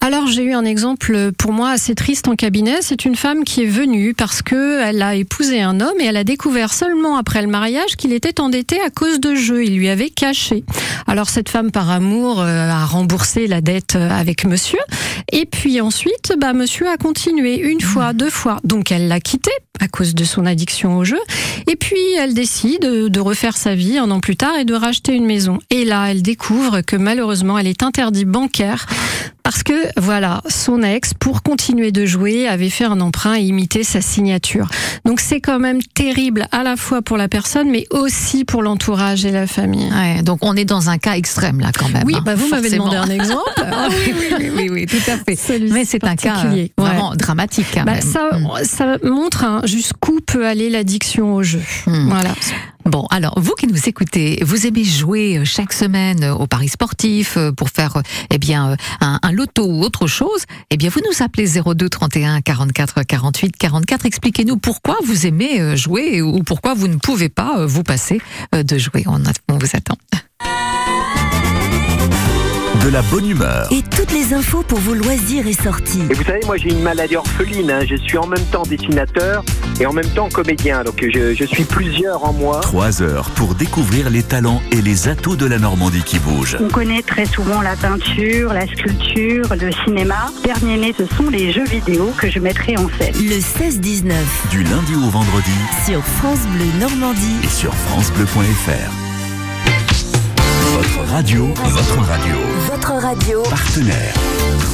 Alors 0.00 0.26
j'ai 0.26 0.42
eu 0.44 0.54
un 0.54 0.64
exemple 0.64 1.32
pour 1.32 1.49
moi 1.52 1.70
assez 1.70 1.94
triste 1.94 2.28
en 2.28 2.36
cabinet. 2.36 2.78
C'est 2.80 3.04
une 3.04 3.16
femme 3.16 3.44
qui 3.44 3.62
est 3.62 3.66
venue 3.66 4.14
parce 4.14 4.42
que 4.42 4.80
elle 4.82 5.02
a 5.02 5.14
épousé 5.14 5.60
un 5.60 5.80
homme 5.80 6.00
et 6.00 6.04
elle 6.04 6.16
a 6.16 6.24
découvert 6.24 6.72
seulement 6.72 7.16
après 7.16 7.42
le 7.42 7.48
mariage 7.48 7.96
qu'il 7.96 8.12
était 8.12 8.40
endetté 8.40 8.80
à 8.80 8.90
cause 8.90 9.20
de 9.20 9.34
jeux. 9.34 9.64
Il 9.64 9.76
lui 9.76 9.88
avait 9.88 10.10
caché. 10.10 10.64
Alors 11.06 11.28
cette 11.28 11.48
femme 11.48 11.70
par 11.70 11.90
amour 11.90 12.40
euh, 12.40 12.68
a 12.68 12.84
remboursé 12.84 13.46
la 13.46 13.60
dette 13.60 13.96
euh, 13.96 14.10
avec 14.10 14.44
monsieur 14.44 14.80
et 15.32 15.46
puis 15.46 15.80
ensuite 15.80 16.32
bah 16.38 16.52
monsieur 16.52 16.88
a 16.88 16.96
continué 16.96 17.58
une 17.58 17.80
fois, 17.80 18.12
deux 18.12 18.30
fois. 18.30 18.58
Donc 18.64 18.92
elle 18.92 19.08
l'a 19.08 19.20
quitté 19.20 19.50
à 19.80 19.88
cause 19.88 20.14
de 20.14 20.24
son 20.24 20.46
addiction 20.46 20.96
au 20.98 21.04
jeu 21.04 21.18
et 21.66 21.76
puis 21.76 21.96
elle 22.18 22.34
décide 22.34 22.80
de 22.82 23.20
refaire 23.20 23.56
sa 23.56 23.74
vie 23.74 23.98
un 23.98 24.10
an 24.10 24.20
plus 24.20 24.36
tard 24.36 24.56
et 24.58 24.64
de 24.64 24.74
racheter 24.74 25.12
une 25.14 25.26
maison. 25.26 25.58
Et 25.70 25.84
là 25.84 26.06
elle 26.10 26.22
découvre 26.22 26.80
que 26.82 26.96
malheureusement 26.96 27.58
elle 27.58 27.66
est 27.66 27.82
interdite 27.82 28.28
bancaire 28.28 28.86
parce 29.42 29.62
que 29.62 29.72
voilà, 29.98 30.42
son 30.48 30.82
ex, 30.82 31.12
pour 31.14 31.42
continuer 31.42 31.90
de 31.92 32.04
jouer, 32.06 32.46
avait 32.46 32.68
fait 32.70 32.84
un 32.84 33.00
emprunt 33.00 33.36
et 33.36 33.42
imité 33.42 33.82
sa 33.82 34.00
signature. 34.00 34.68
Donc 35.04 35.18
c'est 35.18 35.40
quand 35.40 35.58
même 35.58 35.82
terrible 35.82 36.46
à 36.52 36.62
la 36.62 36.76
fois 36.76 37.02
pour 37.02 37.16
la 37.16 37.26
personne, 37.26 37.68
mais 37.68 37.86
aussi 37.90 38.44
pour 38.44 38.62
l'entourage 38.62 39.24
et 39.24 39.32
la 39.32 39.46
famille. 39.48 39.88
Ouais, 39.92 40.22
donc 40.22 40.44
on 40.44 40.54
est 40.56 40.64
dans 40.66 40.88
un 40.90 40.98
cas 40.98 41.14
extrême 41.14 41.58
là 41.60 41.70
quand 41.76 41.88
même. 41.88 42.04
Oui, 42.06 42.14
hein, 42.16 42.22
bah 42.24 42.34
vous 42.36 42.48
m'avez 42.48 42.70
demandé 42.70 42.96
un 42.96 43.08
exemple. 43.08 43.42
Ah 43.56 43.88
oui, 44.06 44.14
oui, 44.16 44.36
oui, 44.38 44.50
oui, 44.56 44.68
oui, 44.70 44.86
tout 44.86 45.10
à 45.10 45.16
fait. 45.16 45.58
Mais 45.70 45.84
c'est 45.84 46.04
un 46.04 46.16
cas 46.16 46.44
euh. 46.46 46.52
Ouais. 46.52 46.70
vraiment 46.76 47.16
dramatique 47.16 47.66
quand 47.74 47.84
Bah, 47.84 47.94
même. 47.94 48.02
ça, 48.02 48.30
Mm. 48.32 48.48
ça 48.64 48.98
montre 49.02 49.44
hein, 49.44 49.62
jusqu'où 49.70 50.20
peut 50.20 50.46
aller 50.46 50.68
l'addiction 50.68 51.34
au 51.34 51.42
jeu. 51.42 51.62
Mm. 51.86 52.08
Voilà. 52.08 52.34
Bon, 52.84 53.06
alors 53.10 53.34
vous 53.38 53.54
qui 53.54 53.66
nous 53.66 53.88
écoutez, 53.88 54.42
vous 54.42 54.66
aimez 54.66 54.84
jouer 54.84 55.38
euh, 55.38 55.44
chaque 55.44 55.72
semaine 55.72 56.24
euh, 56.24 56.34
au 56.34 56.46
paris 56.46 56.68
sportif 56.68 57.36
euh, 57.36 57.52
pour 57.52 57.68
faire 57.68 58.02
eh 58.30 58.38
bien 58.38 58.76
un, 59.00 59.18
un 59.22 59.32
loto 59.32 59.64
ou 59.64 59.82
autre 59.82 60.06
chose 60.06 60.44
Eh 60.70 60.76
bien 60.76 60.88
vous 60.90 61.00
nous 61.06 61.22
appelez 61.22 61.46
02 61.46 61.88
31 61.88 62.40
44 62.40 63.02
48 63.02 63.56
44. 63.56 64.06
Expliquez-nous 64.06 64.56
pourquoi 64.56 64.96
vous 65.04 65.26
aimez 65.26 65.76
jouer 65.76 66.22
ou 66.22 66.42
pourquoi 66.42 66.74
vous 66.74 66.88
ne 66.88 66.96
pouvez 66.96 67.28
pas 67.28 67.66
vous 67.66 67.82
passer 67.82 68.20
de 68.52 68.78
jouer. 68.78 69.04
On 69.06 69.58
vous 69.58 69.68
attend. 69.74 69.96
De 72.84 72.88
la 72.88 73.02
bonne 73.02 73.28
humeur. 73.28 73.68
et 73.70 73.82
toutes 73.82 74.12
les 74.12 74.32
infos 74.34 74.62
pour 74.62 74.78
vos 74.78 74.94
loisirs 74.94 75.46
et 75.46 75.52
sorties. 75.52 76.02
Et 76.10 76.14
vous 76.14 76.24
savez, 76.24 76.40
moi 76.46 76.56
j'ai 76.56 76.70
une 76.70 76.82
maladie 76.82 77.16
orpheline. 77.16 77.70
hein. 77.70 77.80
Je 77.88 77.96
suis 77.96 78.16
en 78.18 78.26
même 78.26 78.44
temps 78.46 78.62
dessinateur 78.62 79.44
et 79.80 79.86
en 79.86 79.92
même 79.92 80.08
temps 80.08 80.28
comédien. 80.28 80.82
Donc 80.84 81.02
je, 81.02 81.34
je 81.34 81.44
suis 81.44 81.64
plusieurs 81.64 82.24
en 82.24 82.32
moi. 82.32 82.60
Trois 82.62 83.02
heures 83.02 83.30
pour 83.30 83.54
découvrir 83.54 84.08
les 84.10 84.22
talents 84.22 84.62
et 84.72 84.80
les 84.82 85.08
atouts 85.08 85.36
de 85.36 85.46
la 85.46 85.58
Normandie 85.58 86.02
qui 86.02 86.18
bouge. 86.18 86.56
On 86.60 86.68
connaît 86.68 87.02
très 87.02 87.26
souvent 87.26 87.60
la 87.60 87.76
peinture, 87.76 88.52
la 88.52 88.66
sculpture, 88.66 89.54
le 89.60 89.70
cinéma. 89.84 90.30
Dernier 90.44 90.76
né, 90.78 90.94
ce 90.96 91.04
sont 91.16 91.28
les 91.30 91.52
jeux 91.52 91.64
vidéo 91.66 92.12
que 92.18 92.30
je 92.30 92.38
mettrai 92.38 92.76
en 92.78 92.88
scène. 92.98 93.14
Le 93.16 93.38
16-19 93.38 94.12
Du 94.50 94.62
lundi 94.62 94.94
au 94.94 95.10
vendredi 95.10 95.50
sur 95.86 96.02
France 96.04 96.40
Bleu 96.54 96.66
Normandie. 96.80 97.36
et 97.44 97.48
sur 97.48 97.74
FranceBleu.fr. 97.74 99.09
Votre 100.80 101.10
radio, 101.10 101.46
votre 101.46 101.98
radio, 101.98 102.34
Votre 102.72 102.92
radio. 102.92 103.42
partenaire. 103.42 104.14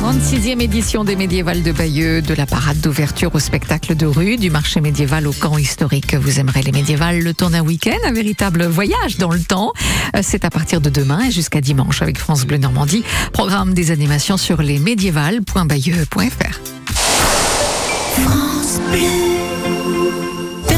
36e 0.01 0.61
édition 0.61 1.03
des 1.03 1.17
médiévales 1.17 1.65
de 1.65 1.73
Bayeux, 1.73 2.23
de 2.23 2.33
la 2.33 2.47
parade 2.47 2.81
d'ouverture 2.81 3.35
au 3.35 3.41
spectacle 3.41 3.97
de 3.97 4.07
rue, 4.07 4.37
du 4.37 4.49
marché 4.49 4.81
médiéval 4.81 5.27
au 5.27 5.33
camp 5.33 5.59
historique. 5.59 6.15
Vous 6.15 6.39
aimerez 6.39 6.63
les 6.63 6.71
médiévales, 6.71 7.19
le 7.23 7.35
temps 7.35 7.51
d'un 7.51 7.63
week-end, 7.63 7.97
un 8.05 8.13
véritable 8.13 8.67
voyage 8.67 9.17
dans 9.19 9.33
le 9.33 9.41
temps. 9.41 9.73
Euh, 10.15 10.21
C'est 10.23 10.45
à 10.45 10.51
partir 10.51 10.81
de 10.81 10.91
demain 10.91 11.25
et 11.27 11.33
jusqu'à 11.33 11.61
dimanche 11.61 12.03
avec 12.03 12.19
France 12.19 12.47
Bleu 12.47 12.59
Normandie. 12.59 13.03
Programme 13.33 13.75
des 13.75 13.91
animations 13.91 14.37
sur 14.37 14.63
les 14.63 14.79
médiévales.bayeux.fr. 14.79 16.61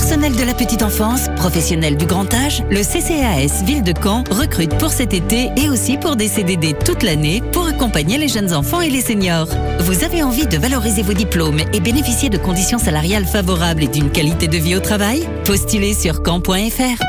Personnel 0.09 0.37
de 0.37 0.45
la 0.45 0.55
petite 0.55 0.83
enfance, 0.83 1.29
professionnel 1.37 1.99
du 1.99 2.07
grand 2.07 2.33
âge, 2.33 2.63
le 2.71 2.81
CCAS 2.81 3.63
Ville 3.63 3.83
de 3.83 3.93
Caen 3.93 4.25
recrute 4.31 4.75
pour 4.79 4.91
cet 4.91 5.13
été 5.13 5.51
et 5.55 5.69
aussi 5.69 5.99
pour 5.99 6.17
des 6.17 6.29
CDD 6.29 6.75
toute 6.83 7.03
l'année 7.03 7.43
pour 7.53 7.67
accompagner 7.67 8.17
les 8.17 8.29
jeunes 8.29 8.55
enfants 8.55 8.81
et 8.81 8.89
les 8.89 9.03
seniors. 9.03 9.49
Vous 9.81 10.05
avez 10.05 10.23
envie 10.23 10.47
de 10.47 10.57
valoriser 10.57 11.03
vos 11.03 11.13
diplômes 11.13 11.61
et 11.75 11.81
bénéficier 11.81 12.31
de 12.31 12.39
conditions 12.39 12.79
salariales 12.79 13.27
favorables 13.27 13.83
et 13.83 13.89
d'une 13.89 14.09
qualité 14.09 14.49
de 14.49 14.57
vie 14.57 14.77
au 14.77 14.81
travail? 14.81 15.29
Postulez 15.45 15.93
sur 15.93 16.23
caen.fr. 16.25 17.03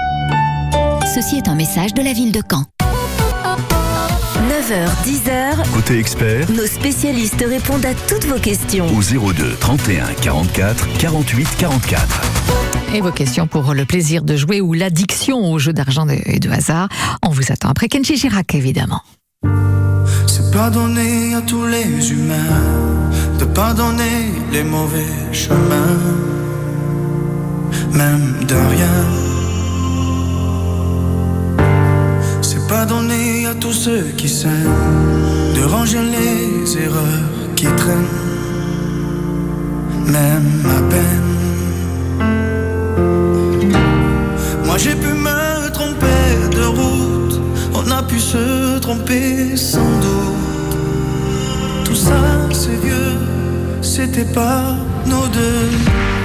Ceci 1.16 1.38
est 1.38 1.48
un 1.48 1.56
message 1.56 1.94
de 1.94 2.02
la 2.02 2.12
ville 2.12 2.34
de 2.34 2.42
Caen. 2.52 2.66
9h, 4.70 4.88
10h, 5.04 5.74
Côté 5.74 5.98
expert, 5.98 6.52
nos 6.52 6.68
spécialistes 6.68 7.44
répondent 7.44 7.86
à 7.88 7.96
toutes 8.08 8.26
vos 8.26 8.38
questions. 8.40 8.86
au 8.96 9.02
02 9.02 9.56
31 9.60 10.14
44 10.22 10.88
48 11.00 11.48
44. 11.58 12.22
Et 12.94 13.02
vos 13.02 13.12
questions 13.12 13.48
pour 13.48 13.74
le 13.74 13.86
plaisir 13.86 14.22
de 14.22 14.36
jouer 14.36 14.62
ou 14.62 14.74
l'addiction 14.74 15.52
aux 15.52 15.58
jeux 15.58 15.74
d'argent 15.74 16.08
et 16.08 16.40
de 16.40 16.52
hasard. 16.52 16.88
On 17.26 17.30
vous 17.30 17.52
attend 17.52 17.70
après 17.70 17.88
Kenji 17.88 18.16
Girac, 18.16 18.54
évidemment. 18.54 19.02
C'est 20.28 20.52
pardonner 20.52 21.34
à 21.34 21.42
tous 21.42 21.66
les 21.66 22.12
humains 22.12 23.10
de 23.40 23.46
pardonner 23.46 24.32
les 24.52 24.64
mauvais 24.64 25.34
chemins, 25.34 25.98
même 27.92 28.46
de 28.46 28.54
rien. 28.54 29.29
C'est 32.80 32.86
pardonner 32.86 33.46
à 33.46 33.54
tous 33.56 33.74
ceux 33.74 34.04
qui 34.16 34.30
s'aiment 34.30 35.54
de 35.54 35.64
ranger 35.64 36.00
les 36.00 36.78
erreurs 36.78 37.30
qui 37.58 37.66
traînent, 37.66 38.16
même 40.06 40.64
à 40.78 40.82
peine. 40.94 41.30
Moi 44.64 44.78
j'ai 44.78 44.96
pu 44.96 45.08
me 45.08 45.70
tromper 45.72 46.56
de 46.56 46.64
route, 46.64 47.42
on 47.74 47.92
a 47.92 48.02
pu 48.02 48.18
se 48.18 48.80
tromper 48.80 49.58
sans 49.58 49.92
doute. 50.06 50.78
Tout 51.84 51.96
ça 51.96 52.22
c'est 52.54 52.80
vieux, 52.82 53.18
c'était 53.82 54.32
pas 54.34 54.78
nos 55.06 55.28
deux. 55.28 56.19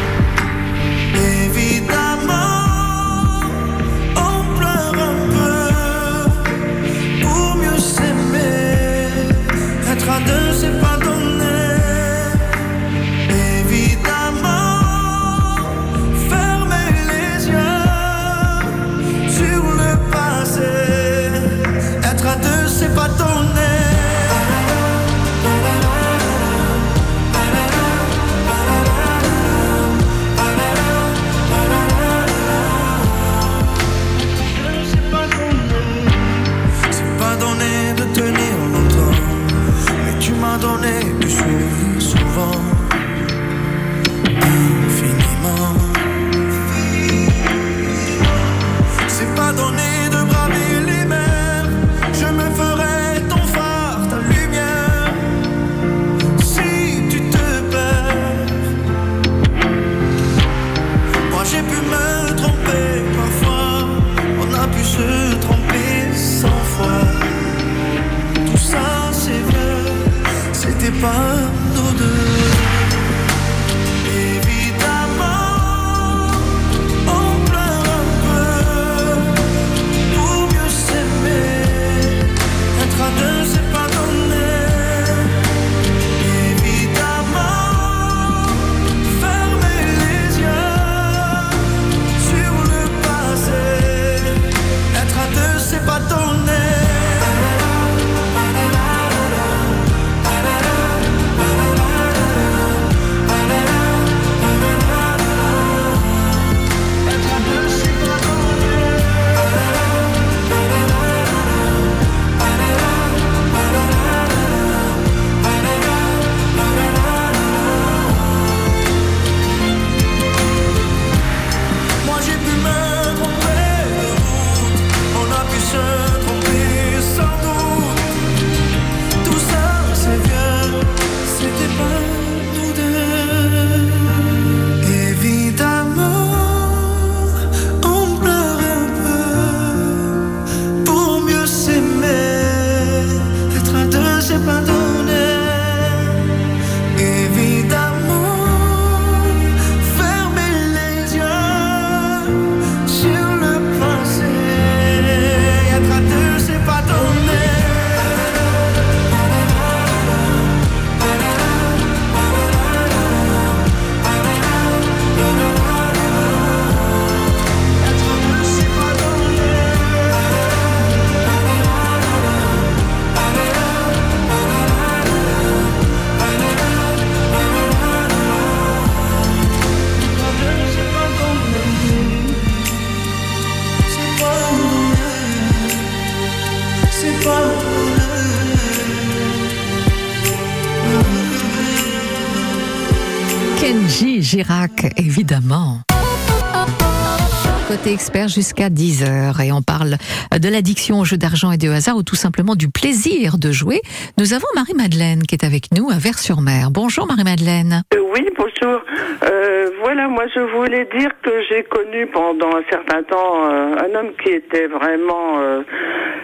Expert 197.86 198.28
jusqu'à 198.28 198.70
10h 198.70 199.44
et 199.44 199.52
on 199.52 199.60
parle 199.60 199.98
de 200.36 200.48
l'addiction 200.48 201.00
aux 201.00 201.04
jeux 201.04 201.18
d'argent 201.18 201.52
et 201.52 201.58
de 201.58 201.68
hasard 201.68 201.96
ou 201.96 202.02
tout 202.02 202.16
simplement 202.16 202.54
du 202.56 202.70
plaisir 202.70 203.36
de 203.36 203.52
jouer. 203.52 203.82
Nous 204.16 204.32
avons 204.32 204.46
Marie-Madeleine 204.54 205.22
qui 205.24 205.34
est 205.34 205.44
avec 205.44 205.72
nous 205.72 205.90
à 205.90 205.98
Vers-sur-Mer. 205.98 206.70
Bonjour 206.70 207.06
Marie-Madeleine. 207.06 207.82
Oui, 208.14 208.28
bonjour. 208.36 208.80
Euh, 209.28 209.70
voilà, 209.80 210.06
moi 210.06 210.24
je 210.32 210.38
voulais 210.38 210.84
dire 210.96 211.10
que 211.22 211.30
j'ai 211.48 211.64
connu 211.64 212.06
pendant 212.06 212.54
un 212.56 212.62
certain 212.70 213.02
temps 213.02 213.50
euh, 213.50 213.74
un 213.76 213.94
homme 213.98 214.12
qui 214.22 214.30
était 214.30 214.68
vraiment... 214.68 215.40
Euh, 215.40 215.62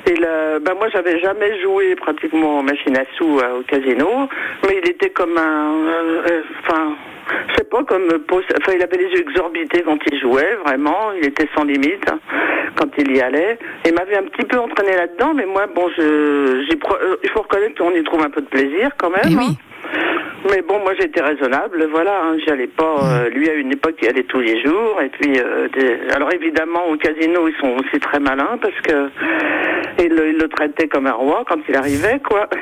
il, 0.07 0.25
a- 0.25 0.61
bah, 0.61 0.75
moi 0.79 0.89
j'avais 0.93 1.19
jamais 1.19 1.61
joué 1.61 1.97
pratiquement 1.97 2.59
en 2.59 2.63
machine 2.63 2.97
à 2.97 3.03
sous 3.17 3.41
euh, 3.41 3.59
au 3.59 3.63
casino, 3.63 4.29
mais 4.69 4.81
il 4.83 4.89
était 4.89 5.11
comme 5.11 5.37
un... 5.37 5.73
Enfin... 6.63 6.95
je 7.49 7.55
sais 7.57 7.65
pas, 7.65 7.83
comme 7.83 8.07
enfin, 8.31 8.73
il 8.73 8.83
avait 8.83 8.97
les 8.97 9.09
yeux 9.09 9.23
exorbités 9.23 9.83
quand 9.83 9.99
il 10.13 10.21
jouait, 10.21 10.57
vraiment. 10.65 11.11
Il 11.21 11.27
était 11.27 11.49
sans 11.57 11.65
limite 11.65 12.09
hein, 12.09 12.21
quand 12.77 12.89
il 12.99 13.17
y 13.17 13.21
allait. 13.21 13.59
Il 13.85 13.95
m'avait 13.95 14.17
un 14.17 14.25
petit 14.25 14.47
peu 14.47 14.59
entraîné 14.59 14.95
là-dedans, 14.95 15.33
mais 15.35 15.47
moi, 15.47 15.67
bon, 15.67 15.89
je, 15.97 16.63
il 16.71 17.31
faut 17.31 17.43
reconnaître 17.43 17.75
qu'on 17.83 17.91
y 17.95 18.05
trouve 18.05 18.23
un 18.23 18.31
peu 18.31 18.43
de 18.43 18.47
plaisir 18.47 18.91
quand 18.97 19.11
même. 19.11 19.23
Eh 19.29 19.35
hein. 19.35 19.39
oui. 19.41 19.57
Mais 20.51 20.63
bon, 20.63 20.79
moi 20.81 20.93
j'étais 20.99 21.21
raisonnable, 21.21 21.87
voilà, 21.91 22.23
hein, 22.25 22.37
j'y 22.43 22.51
allais 22.51 22.67
pas. 22.67 22.97
euh, 23.03 23.29
lui 23.29 23.49
à 23.51 23.55
une 23.55 23.73
époque, 23.73 23.97
il 24.03 24.09
allait 24.09 24.23
tous 24.23 24.41
les 24.41 24.63
jours, 24.65 25.01
et 25.03 25.11
puis, 25.11 25.39
euh, 25.39 25.69
des- 25.69 25.99
alors 26.15 26.33
évidemment 26.33 26.87
au 26.89 26.97
casino, 26.97 27.47
ils 27.47 27.55
sont 27.61 27.77
aussi 27.79 28.01
très 28.01 28.19
malins 28.21 28.59
parce 28.61 28.75
que 28.83 29.11
ils 30.03 30.09
le, 30.09 30.31
ils 30.31 30.39
le 30.39 30.49
traitaient 30.49 30.89
comme 30.89 31.07
un 31.07 31.13
roi 31.13 31.45
quand 31.47 31.59
il 31.69 31.77
arrivait, 31.77 32.21
quoi. 32.27 32.49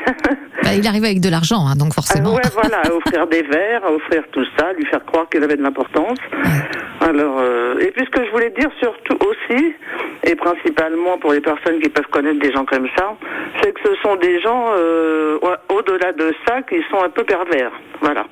Bah, 0.65 0.75
il 0.77 0.87
arrive 0.87 1.05
avec 1.05 1.21
de 1.21 1.31
l'argent, 1.31 1.65
hein, 1.67 1.77
donc 1.79 1.91
Ah, 1.93 1.95
forcément. 2.03 2.35
ouais, 2.35 2.43
voilà, 2.53 2.79
à 2.83 2.91
offrir 2.93 3.27
des 3.31 3.43
verres, 3.43 3.85
à 3.87 3.93
offrir 3.93 4.25
tout 4.33 4.45
ça, 4.59 4.73
lui 4.77 4.85
faire 4.87 5.03
croire 5.07 5.29
qu'il 5.31 5.43
avait 5.43 5.57
de 5.57 5.63
l'importance. 5.63 6.19
Alors, 7.01 7.39
euh, 7.41 7.79
et 7.79 7.93
puis 7.93 8.05
ce 8.05 8.11
que 8.11 8.27
je 8.27 8.31
voulais 8.33 8.51
dire 8.51 8.69
surtout 8.81 9.17
aussi, 9.25 9.73
et 10.25 10.35
principalement 10.35 11.17
pour 11.19 11.33
les 11.33 11.41
personnes 11.41 11.79
qui 11.81 11.89
peuvent 11.89 12.09
connaître 12.11 12.41
des 12.41 12.53
gens 12.53 12.65
comme 12.65 12.89
ça, 12.99 13.15
c'est 13.63 13.73
que 13.73 13.81
ce 13.89 13.95
sont 14.03 14.17
des 14.17 14.41
gens, 14.41 14.65
au- 15.41 15.75
au-delà 15.77 16.13
de 16.13 16.35
ça, 16.47 16.61
qui 16.63 16.83
sont 16.91 16.99
un 17.09 17.11
peu 17.11 17.25
pervers. 17.25 17.73
Voilà. 18.01 18.25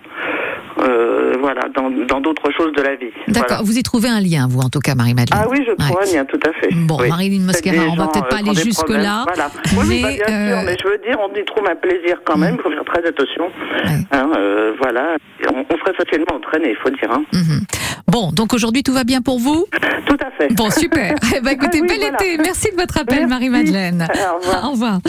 Euh, 0.78 1.34
voilà, 1.40 1.62
dans 1.74 2.20
d'autres 2.20 2.50
choses 2.52 2.72
de 2.74 2.82
la 2.82 2.96
vie. 2.96 3.10
D'accord, 3.28 3.46
Voilà. 3.48 3.62
vous 3.64 3.78
y 3.78 3.82
trouvez 3.82 4.08
un 4.10 4.20
lien, 4.20 4.46
vous 4.48 4.60
en 4.60 4.68
tout 4.68 4.80
cas 4.80 4.94
Marie-Madeleine. 4.94 5.40
Ah 5.42 5.48
oui, 5.50 5.64
je 5.66 5.72
trouve 5.72 5.96
Ouais. 5.96 6.08
un 6.10 6.14
lien, 6.16 6.24
tout 6.26 6.40
à 6.46 6.52
fait. 6.52 6.68
Bon, 6.74 6.98
Oui. 7.00 7.08
Marilyn 7.08 7.44
Mosquera, 7.46 7.82
on 7.90 7.96
va 7.96 8.08
peut-être 8.08 8.28
pas 8.28 8.36
euh, 8.36 8.38
aller 8.40 8.50
des 8.50 8.70
problèmes. 8.70 9.00
jusque-là, 9.00 9.24
Voilà. 9.26 9.50
Oui, 9.72 9.84
oui, 9.88 10.02
bah, 10.02 10.08
mais, 10.10 10.16
bien 10.16 10.26
sûr, 10.26 10.56
euh, 10.58 10.62
mais 10.66 10.76
je 10.82 10.88
veux 10.88 10.98
dire, 10.98 11.18
on 11.18 11.34
y 11.34 11.44
trouve 11.46 11.66
un 11.66 11.76
plaisir 11.76 12.18
quand 12.26 12.36
même, 12.36 12.56
il 12.58 12.62
faut 12.62 12.70
faire 12.70 12.84
très 12.84 13.06
attention. 13.08 13.44
Ouais. 13.46 13.90
Hein, 14.12 14.30
euh, 14.36 14.72
voilà, 14.78 15.16
on, 15.50 15.64
on 15.72 15.78
serait 15.78 15.94
facilement 15.94 16.34
entraîné, 16.36 16.70
il 16.70 16.76
faut 16.76 16.90
dire. 16.90 17.10
Hein. 17.10 17.24
Mhm. 17.32 17.60
Bon, 18.08 18.30
donc 18.32 18.52
aujourd'hui 18.54 18.82
tout 18.82 18.92
va 18.92 19.04
bien 19.04 19.20
pour 19.20 19.38
vous? 19.40 19.66
Tout 20.06 20.16
à 20.24 20.30
fait. 20.38 20.54
Bon, 20.54 20.70
super. 20.70 21.14
Eh 21.36 21.40
ben, 21.40 21.50
écoutez, 21.50 21.78
Ah 21.78 21.82
oui, 21.82 21.88
bel 21.88 21.98
voilà. 21.98 22.14
été. 22.24 22.38
Merci 22.38 22.68
de 22.70 22.76
votre 22.80 22.98
appel. 22.98 23.26
Marie-Madeleine. 23.26 24.06
Au 24.08 24.38
revoir. 24.38 24.64
Au 24.68 24.70
revoir. 24.70 25.00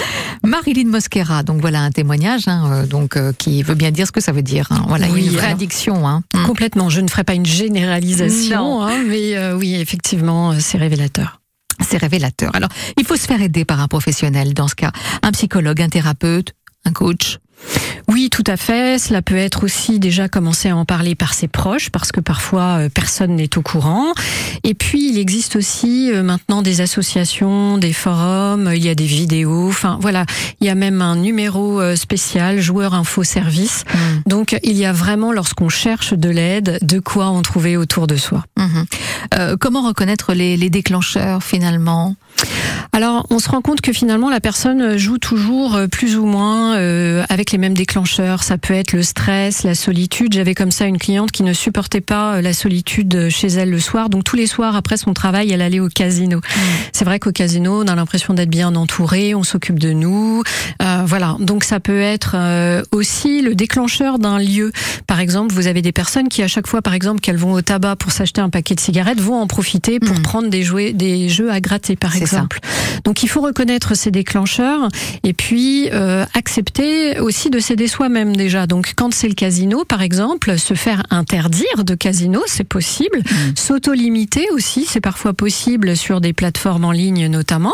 Marilyn 0.44 0.90
Mosquera, 0.90 1.44
donc 1.44 1.62
voilà 1.62 1.82
un 1.82 1.92
témoignage, 1.92 2.48
hein, 2.48 2.70
euh, 2.72 2.86
donc 2.88 3.16
euh, 3.16 3.32
qui 3.38 3.62
veut 3.64 3.76
bien 3.76 3.92
dire 3.92 4.08
ce 4.08 4.12
que 4.12 4.22
ça 4.22 4.32
veut 4.32 4.42
dire. 4.42 4.68
hein. 4.72 4.84
Voilà, 4.88 5.08
Oui, 5.10 5.26
une 5.26 5.30
vraie 5.34 5.40
alors- 5.42 5.52
addiction. 5.52 6.08
Hein. 6.08 6.24
Mm. 6.34 6.44
Complètement. 6.46 6.90
Je 6.90 7.02
ne 7.02 7.08
ferai 7.08 7.24
pas 7.24 7.34
une 7.36 7.46
généralisation, 7.46 8.82
hein, 8.84 9.04
mais 9.08 9.36
euh, 9.38 9.56
oui, 9.56 9.76
effectivement, 9.76 10.52
euh, 10.52 10.56
c'est 10.60 10.78
révélateur. 10.80 11.40
C'est 11.88 11.98
révélateur. 11.98 12.56
Alors, 12.56 12.70
il 12.98 13.06
faut 13.06 13.16
se 13.16 13.28
faire 13.28 13.42
aider 13.42 13.64
par 13.64 13.80
un 13.80 13.88
professionnel 13.88 14.56
dans 14.56 14.68
ce 14.68 14.74
cas, 14.76 14.92
un 15.22 15.32
psychologue, 15.32 15.80
un 15.82 15.90
thérapeute, 15.90 16.54
un 16.86 16.92
coach. 16.92 17.38
Oui, 18.10 18.30
tout 18.30 18.44
à 18.48 18.56
fait. 18.56 19.00
Cela 19.00 19.22
peut 19.22 19.36
être 19.36 19.66
aussi 19.66 20.00
déjà 20.00 20.30
commencer 20.30 20.70
à 20.70 20.78
en 20.78 20.86
parler 20.86 21.14
par 21.14 21.34
ses 21.34 21.50
proches, 21.50 21.90
parce 21.90 22.14
que 22.14 22.22
parfois 22.22 22.80
euh, 22.80 22.90
personne 22.90 23.36
n'est 23.36 23.58
au 23.58 23.62
courant. 23.62 24.14
Et 24.64 24.74
puis 24.74 25.10
il 25.10 25.20
existe 25.20 25.58
aussi 25.58 26.12
euh, 26.12 26.24
maintenant 26.24 26.62
des 26.62 26.80
associations, 26.80 27.78
des 27.78 27.92
forums, 27.92 28.72
il 28.74 28.84
y 28.84 28.90
a 28.90 28.96
des 28.96 29.06
vidéos. 29.06 29.68
Enfin 29.68 29.98
voilà, 30.02 30.26
il 30.62 30.68
y 30.68 30.70
a 30.70 30.76
même 30.76 31.02
un 31.02 31.18
numéro 31.18 31.82
euh, 31.82 31.98
spécial, 31.98 32.62
joueur 32.62 32.94
info 32.94 33.24
service. 33.24 33.84
Mm. 33.94 34.30
Donc 34.30 34.58
il 34.64 34.78
y 34.78 34.86
a 34.86 34.94
vraiment, 34.94 35.34
lorsqu'on 35.34 35.70
cherche 35.70 36.14
de 36.14 36.30
l'aide, 36.30 36.80
de 36.82 37.00
quoi 37.00 37.26
en 37.26 37.42
trouver 37.42 37.76
autour 37.76 38.08
de 38.08 38.16
soi. 38.16 38.46
Euh, 39.38 39.58
comment 39.60 39.86
reconnaître 39.86 40.34
les, 40.34 40.56
les 40.56 40.70
déclencheurs 40.70 41.44
finalement? 41.44 42.16
Alors, 42.94 43.28
on 43.30 43.40
se 43.40 43.50
rend 43.50 43.62
compte 43.62 43.82
que 43.82 43.94
finalement, 43.94 44.30
la 44.30 44.40
personne 44.40 44.98
joue 44.98 45.18
toujours 45.18 45.80
plus 45.92 46.18
ou 46.18 46.26
moins 46.26 46.76
euh, 46.78 47.24
avec 47.48 47.54
les 47.54 47.60
mêmes 47.60 47.76
déclencheurs. 47.76 48.44
Ça 48.44 48.58
peut 48.58 48.74
être 48.74 48.92
le 48.92 49.04
stress, 49.04 49.64
la 49.64 49.74
solitude. 49.74 50.34
J'avais 50.34 50.54
comme 50.54 50.72
ça 50.72 50.86
une 50.86 50.98
cliente 50.98 51.32
qui 51.32 51.44
ne 51.44 51.54
supportait 51.54 52.02
pas 52.02 52.36
euh, 52.36 52.42
la 52.42 52.52
solitude 52.52 53.30
chez 53.30 53.48
elle 53.48 53.70
le 53.70 53.80
soir. 53.80 54.10
Donc, 54.10 54.26
tous 54.26 54.36
les 54.36 54.48
soirs, 54.48 54.76
après 54.76 54.98
son 54.98 55.14
travail, 55.14 55.50
elle 55.54 55.62
allait 55.62 55.80
au 55.80 55.88
casino. 55.88 56.42
C'est 56.92 57.06
vrai 57.06 57.20
qu'au 57.20 57.32
casino, 57.32 57.84
on 57.84 57.88
a 57.88 57.96
l'impression 57.96 58.34
d'être 58.34 58.50
bien 58.50 58.76
entouré, 58.76 59.34
on 59.34 59.44
s'occupe 59.44 59.80
de 59.80 59.94
nous. 59.94 60.44
Euh, 60.82 61.04
voilà. 61.06 61.38
Donc, 61.40 61.64
ça 61.64 61.80
peut 61.80 62.02
être 62.02 62.32
euh, 62.36 62.84
aussi 62.92 63.42
le 63.42 63.56
déclencheur 63.56 64.20
d'un 64.20 64.40
lieu. 64.40 64.74
Par 65.08 65.22
exemple, 65.22 65.54
vous 65.54 65.68
avez 65.68 65.82
des 65.82 65.94
personnes 65.94 66.28
qui, 66.28 66.44
à 66.44 66.50
chaque 66.50 66.68
fois, 66.68 66.82
par 66.82 66.94
exemple, 66.96 67.22
qu'elles 67.22 67.38
vont 67.38 67.54
au 67.54 67.62
tabac 67.62 67.96
pour 67.96 68.12
s'acheter 68.12 68.42
un 68.42 68.50
paquet 68.50 68.76
de 68.76 68.82
cigarettes, 68.82 69.22
vont 69.22 69.40
en 69.40 69.48
profiter 69.48 70.02
pour 70.02 70.18
Mhm. 70.18 70.22
prendre 70.22 70.50
des, 70.50 70.64
jouets, 70.64 70.92
des 70.92 71.30
jeux 71.30 71.50
à 71.50 71.62
gratter, 71.62 71.96
par 71.96 72.12
C'est 72.12 72.26
ça. 72.26 72.38
exemple. 72.38 72.60
Donc 73.06 73.24
il 73.24 73.30
faut 73.30 73.40
reconnaître 73.42 73.96
ces 73.96 74.12
déclencheurs 74.12 74.90
et 75.24 75.32
puis 75.34 75.88
euh, 75.94 76.26
accepter 76.34 77.20
aussi 77.22 77.37
de 77.46 77.60
s'aider 77.60 77.88
soi-même 77.88 78.36
déjà. 78.36 78.68
Donc 78.68 78.94
quand 78.96 79.14
c'est 79.14 79.28
le 79.28 79.34
casino, 79.34 79.86
par 79.86 80.02
exemple, 80.02 80.58
se 80.58 80.74
faire 80.74 81.04
interdire 81.10 81.84
de 81.84 81.96
casino, 81.96 82.42
c'est 82.48 82.64
possible. 82.64 83.22
S'auto-limiter 83.56 84.48
aussi, 84.52 84.86
c'est 84.86 85.02
parfois 85.02 85.34
possible 85.34 85.96
sur 85.96 86.20
des 86.20 86.34
plateformes 86.34 86.86
en 86.86 86.92
ligne 86.92 87.28
notamment. 87.28 87.74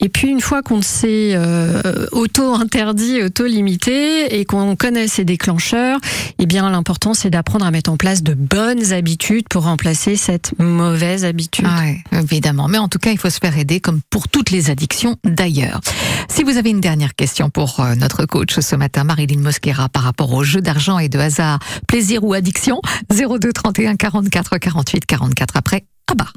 Et 0.00 0.08
puis 0.08 0.28
une 0.28 0.40
fois 0.40 0.62
qu'on 0.62 0.82
s'est 0.82 1.32
euh, 1.34 2.06
auto-interdit, 2.12 3.22
auto-limité 3.22 4.38
et 4.38 4.44
qu'on 4.44 4.76
connaît 4.76 5.08
ces 5.08 5.24
déclencheurs, 5.24 5.98
eh 6.38 6.46
bien 6.46 6.68
l'important 6.70 7.14
c'est 7.14 7.30
d'apprendre 7.30 7.64
à 7.64 7.70
mettre 7.70 7.90
en 7.90 7.96
place 7.96 8.22
de 8.22 8.34
bonnes 8.34 8.92
habitudes 8.92 9.48
pour 9.48 9.64
remplacer 9.64 10.16
cette 10.16 10.52
mauvaise 10.58 11.24
habitude. 11.24 11.66
Ah 11.68 11.80
ouais, 11.80 12.02
évidemment. 12.12 12.68
Mais 12.68 12.78
en 12.78 12.88
tout 12.88 12.98
cas, 12.98 13.10
il 13.10 13.18
faut 13.18 13.30
se 13.30 13.38
faire 13.38 13.56
aider 13.56 13.80
comme 13.80 14.00
pour 14.10 14.28
toutes 14.28 14.50
les 14.50 14.70
addictions 14.70 15.16
d'ailleurs. 15.24 15.80
Si 16.28 16.42
vous 16.42 16.56
avez 16.56 16.70
une 16.70 16.80
dernière 16.80 17.14
question 17.14 17.50
pour 17.50 17.80
euh, 17.80 17.94
notre 17.94 18.26
coach 18.26 18.58
ce 18.60 18.76
matin, 18.76 18.85
Marilyn 19.04 19.40
Mosquera, 19.40 19.88
par 19.88 20.02
rapport 20.02 20.32
aux 20.32 20.44
jeux 20.44 20.60
d'argent 20.60 20.98
et 20.98 21.08
de 21.08 21.18
hasard, 21.18 21.58
plaisir 21.86 22.24
ou 22.24 22.32
addiction, 22.34 22.80
02 23.10 23.52
31 23.52 23.96
44 23.96 24.58
48 24.58 25.06
44 25.06 25.56
après. 25.56 25.84
Ah 26.10 26.14
bah. 26.14 26.28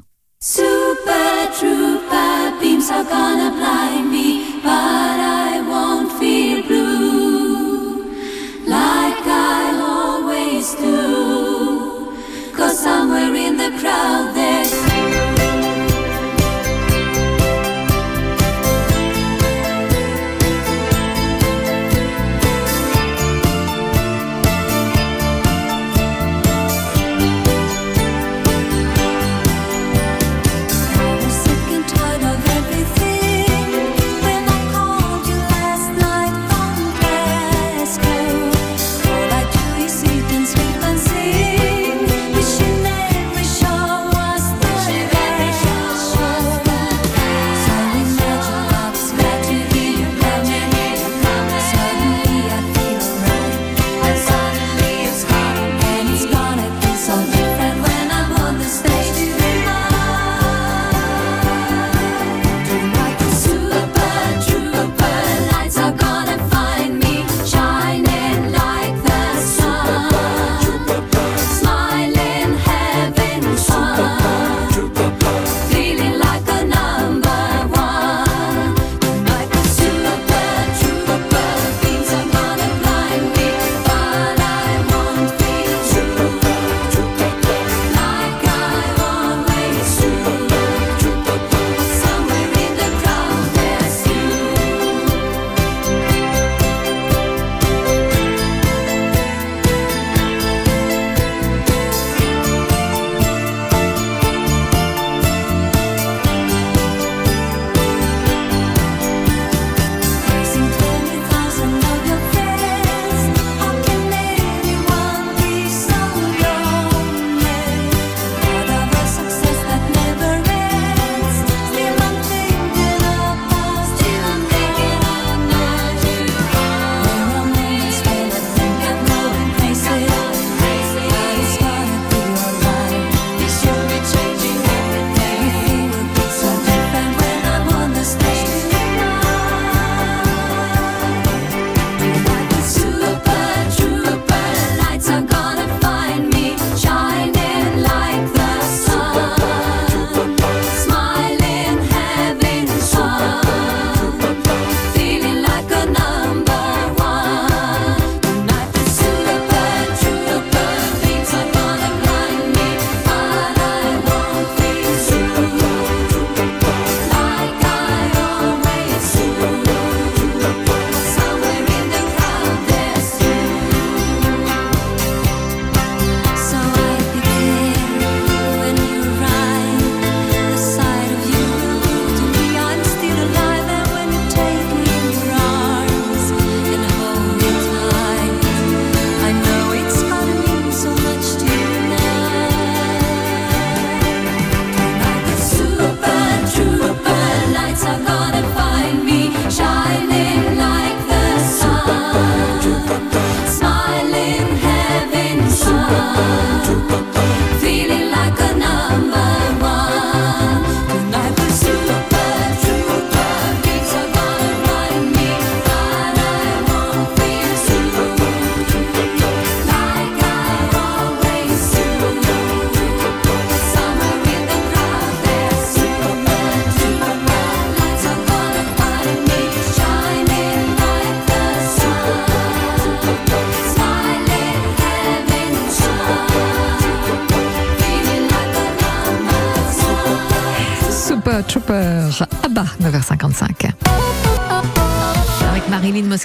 Super 0.41 1.51
trooper 1.53 2.51
beams 2.61 2.89
are 2.89 3.03
gonna 3.03 3.51
blind 3.51 4.08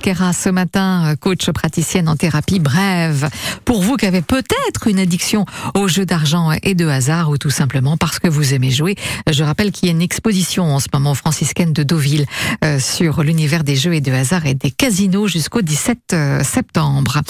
Mosquera 0.05 0.35
ce 0.35 0.51
matin, 0.51 1.07
euh, 1.07 1.17
coach 1.17 1.51
praticienne 1.51 2.11
en 2.11 2.17
thérapie 2.17 2.59
brève. 2.59 3.31
Pour 3.65 3.81
vous 3.81 3.97
qui 3.97 4.05
avez 4.05 4.21
peut-être 4.21 4.87
une 4.87 4.99
addiction 4.99 5.47
aux 5.75 5.89
jeux 5.89 6.05
d'argent 6.05 6.51
et 6.63 6.75
de 6.75 6.87
hasard 6.87 7.31
ou 7.31 7.39
tout 7.39 7.49
simplement 7.49 7.97
parce 7.97 8.19
que 8.19 8.29
vous 8.29 8.53
aimez 8.53 8.71
jouer, 8.71 8.97
je 9.31 9.43
rappelle 9.43 9.73
qu'il 9.73 9.89
y 9.89 9.91
a 9.91 9.95
une 9.95 10.03
exposition 10.03 10.75
en 10.75 10.79
ce 10.79 10.89
moment 10.93 11.15
franciscaine 11.15 11.73
de 11.73 11.83
Deauville 11.83 12.27
euh, 12.65 12.79
sur 12.79 13.23
l'univers 13.23 13.65
des 13.65 13.77
jeux 13.77 13.95
et 13.95 14.03
de 14.03 14.13
hasard 14.13 14.45
et 14.45 14.55
des 14.55 14.71
casinos 14.71 15.27
jusqu'au 15.27 15.63
17 15.63 15.99
euh, 16.13 16.45
septembre. 16.45 17.23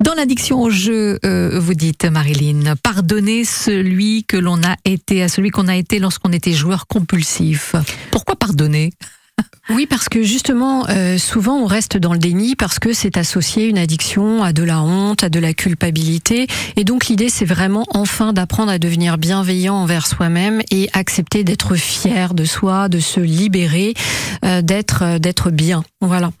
Dans 0.00 0.14
l'addiction 0.14 0.62
aux 0.62 0.70
jeux, 0.70 1.18
vous 1.22 1.74
dites 1.74 2.06
Marilyn, 2.06 2.76
pardonner 2.82 3.44
celui 3.44 4.24
que 4.24 4.38
l'on 4.38 4.62
a 4.62 4.76
été 4.86 5.22
à 5.22 5.28
celui 5.28 5.50
qu'on 5.50 5.68
a 5.68 5.76
été 5.76 5.98
lorsqu'on 5.98 6.32
était 6.32 6.52
joueur 6.52 6.86
compulsif. 6.86 7.76
Pourquoi 8.10 8.36
pardonner? 8.36 8.90
Oui, 9.70 9.86
parce 9.86 10.08
que 10.08 10.22
justement, 10.22 10.88
euh, 10.88 11.18
souvent 11.18 11.56
on 11.56 11.66
reste 11.66 11.96
dans 11.96 12.12
le 12.12 12.18
déni 12.18 12.56
parce 12.56 12.78
que 12.78 12.92
c'est 12.92 13.16
associé 13.16 13.66
une 13.66 13.78
addiction 13.78 14.42
à 14.42 14.52
de 14.52 14.62
la 14.62 14.82
honte, 14.82 15.24
à 15.24 15.28
de 15.28 15.38
la 15.38 15.54
culpabilité. 15.54 16.46
Et 16.76 16.84
donc 16.84 17.06
l'idée, 17.06 17.28
c'est 17.28 17.44
vraiment 17.44 17.86
enfin 17.90 18.32
d'apprendre 18.32 18.70
à 18.72 18.78
devenir 18.78 19.18
bienveillant 19.18 19.74
envers 19.76 20.06
soi-même 20.06 20.62
et 20.70 20.88
accepter 20.92 21.44
d'être 21.44 21.76
fier 21.76 22.34
de 22.34 22.44
soi, 22.44 22.88
de 22.88 22.98
se 22.98 23.20
libérer, 23.20 23.94
euh, 24.44 24.62
d'être 24.62 25.02
euh, 25.02 25.18
d'être 25.18 25.50
bien. 25.50 25.84
Voilà. 26.00 26.32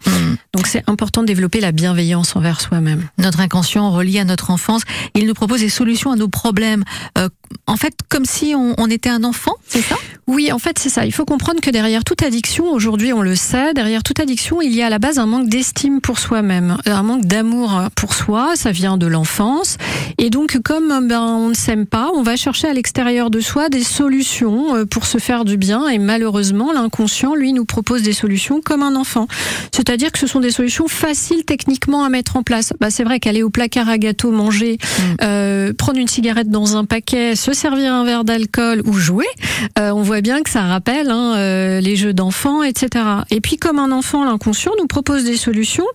Donc 0.54 0.66
c'est 0.66 0.82
important 0.88 1.22
de 1.22 1.26
développer 1.26 1.60
la 1.60 1.72
bienveillance 1.72 2.34
envers 2.34 2.60
soi-même. 2.60 3.08
Notre 3.18 3.40
inconscient 3.40 3.90
relié 3.90 4.18
à 4.18 4.24
notre 4.24 4.50
enfance, 4.50 4.82
il 5.14 5.26
nous 5.26 5.34
propose 5.34 5.60
des 5.60 5.68
solutions 5.68 6.10
à 6.10 6.16
nos 6.16 6.28
problèmes. 6.28 6.84
Euh, 7.52 7.56
en 7.66 7.76
fait, 7.76 7.94
comme 8.08 8.24
si 8.24 8.54
on, 8.54 8.74
on 8.78 8.90
était 8.90 9.08
un 9.08 9.24
enfant, 9.24 9.54
c'est 9.68 9.82
ça? 9.82 9.96
Oui, 10.28 10.52
en 10.52 10.58
fait, 10.58 10.78
c'est 10.78 10.88
ça. 10.88 11.04
Il 11.04 11.12
faut 11.12 11.24
comprendre 11.24 11.60
que 11.60 11.70
derrière 11.70 12.04
toute 12.04 12.22
addiction, 12.22 12.70
aujourd'hui, 12.70 13.12
on 13.12 13.22
le 13.22 13.34
sait, 13.34 13.74
derrière 13.74 14.02
toute 14.02 14.20
addiction, 14.20 14.62
il 14.62 14.72
y 14.72 14.80
a 14.82 14.86
à 14.86 14.90
la 14.90 14.98
base 14.98 15.18
un 15.18 15.26
manque 15.26 15.48
d'estime 15.48 16.00
pour 16.00 16.18
soi-même, 16.18 16.76
un 16.86 17.02
manque 17.02 17.24
d'amour 17.24 17.82
pour 17.96 18.14
soi. 18.14 18.52
Ça 18.54 18.70
vient 18.70 18.96
de 18.96 19.06
l'enfance. 19.06 19.78
Et 20.18 20.30
donc, 20.30 20.58
comme 20.62 21.08
ben, 21.08 21.20
on 21.20 21.48
ne 21.48 21.54
s'aime 21.54 21.86
pas, 21.86 22.10
on 22.14 22.22
va 22.22 22.36
chercher 22.36 22.68
à 22.68 22.72
l'extérieur 22.72 23.30
de 23.30 23.40
soi 23.40 23.68
des 23.68 23.82
solutions 23.82 24.76
euh, 24.76 24.84
pour 24.84 25.06
se 25.06 25.18
faire 25.18 25.44
du 25.44 25.56
bien. 25.56 25.88
Et 25.88 25.98
malheureusement, 25.98 26.72
l'inconscient, 26.72 27.34
lui, 27.34 27.52
nous 27.52 27.64
propose 27.64 28.02
des 28.02 28.12
solutions 28.12 28.60
comme 28.60 28.82
un 28.82 28.94
enfant. 28.94 29.26
C'est-à-dire 29.72 30.12
que 30.12 30.18
ce 30.18 30.26
sont 30.26 30.40
des 30.40 30.50
solutions 30.50 30.86
faciles 30.88 31.44
techniquement 31.44 32.04
à 32.04 32.08
mettre 32.08 32.36
en 32.36 32.42
place. 32.42 32.72
Bah, 32.80 32.90
c'est 32.90 33.04
vrai 33.04 33.18
qu'aller 33.18 33.42
au 33.42 33.50
placard 33.50 33.88
à 33.88 33.98
gâteau, 33.98 34.30
manger, 34.30 34.78
euh, 35.22 35.72
prendre 35.72 35.98
une 35.98 36.08
cigarette 36.08 36.48
dans 36.48 36.76
un 36.76 36.84
paquet, 36.84 37.34
se 37.42 37.52
servir 37.52 37.92
un 37.92 38.04
verre 38.04 38.22
d'alcool 38.22 38.82
ou 38.84 38.92
jouer, 38.92 39.26
euh, 39.76 39.90
on 39.90 40.02
voit 40.02 40.20
bien 40.20 40.42
que 40.42 40.50
ça 40.50 40.62
rappelle 40.62 41.10
hein, 41.10 41.34
euh, 41.34 41.80
les 41.80 41.96
jeux 41.96 42.12
d'enfants, 42.12 42.62
etc. 42.62 43.04
Et 43.30 43.40
puis 43.40 43.56
comme 43.56 43.80
un 43.80 43.90
enfant, 43.90 44.24
l'inconscient 44.24 44.70
nous 44.78 44.86
propose 44.86 45.24
des 45.24 45.36
solutions 45.36 45.86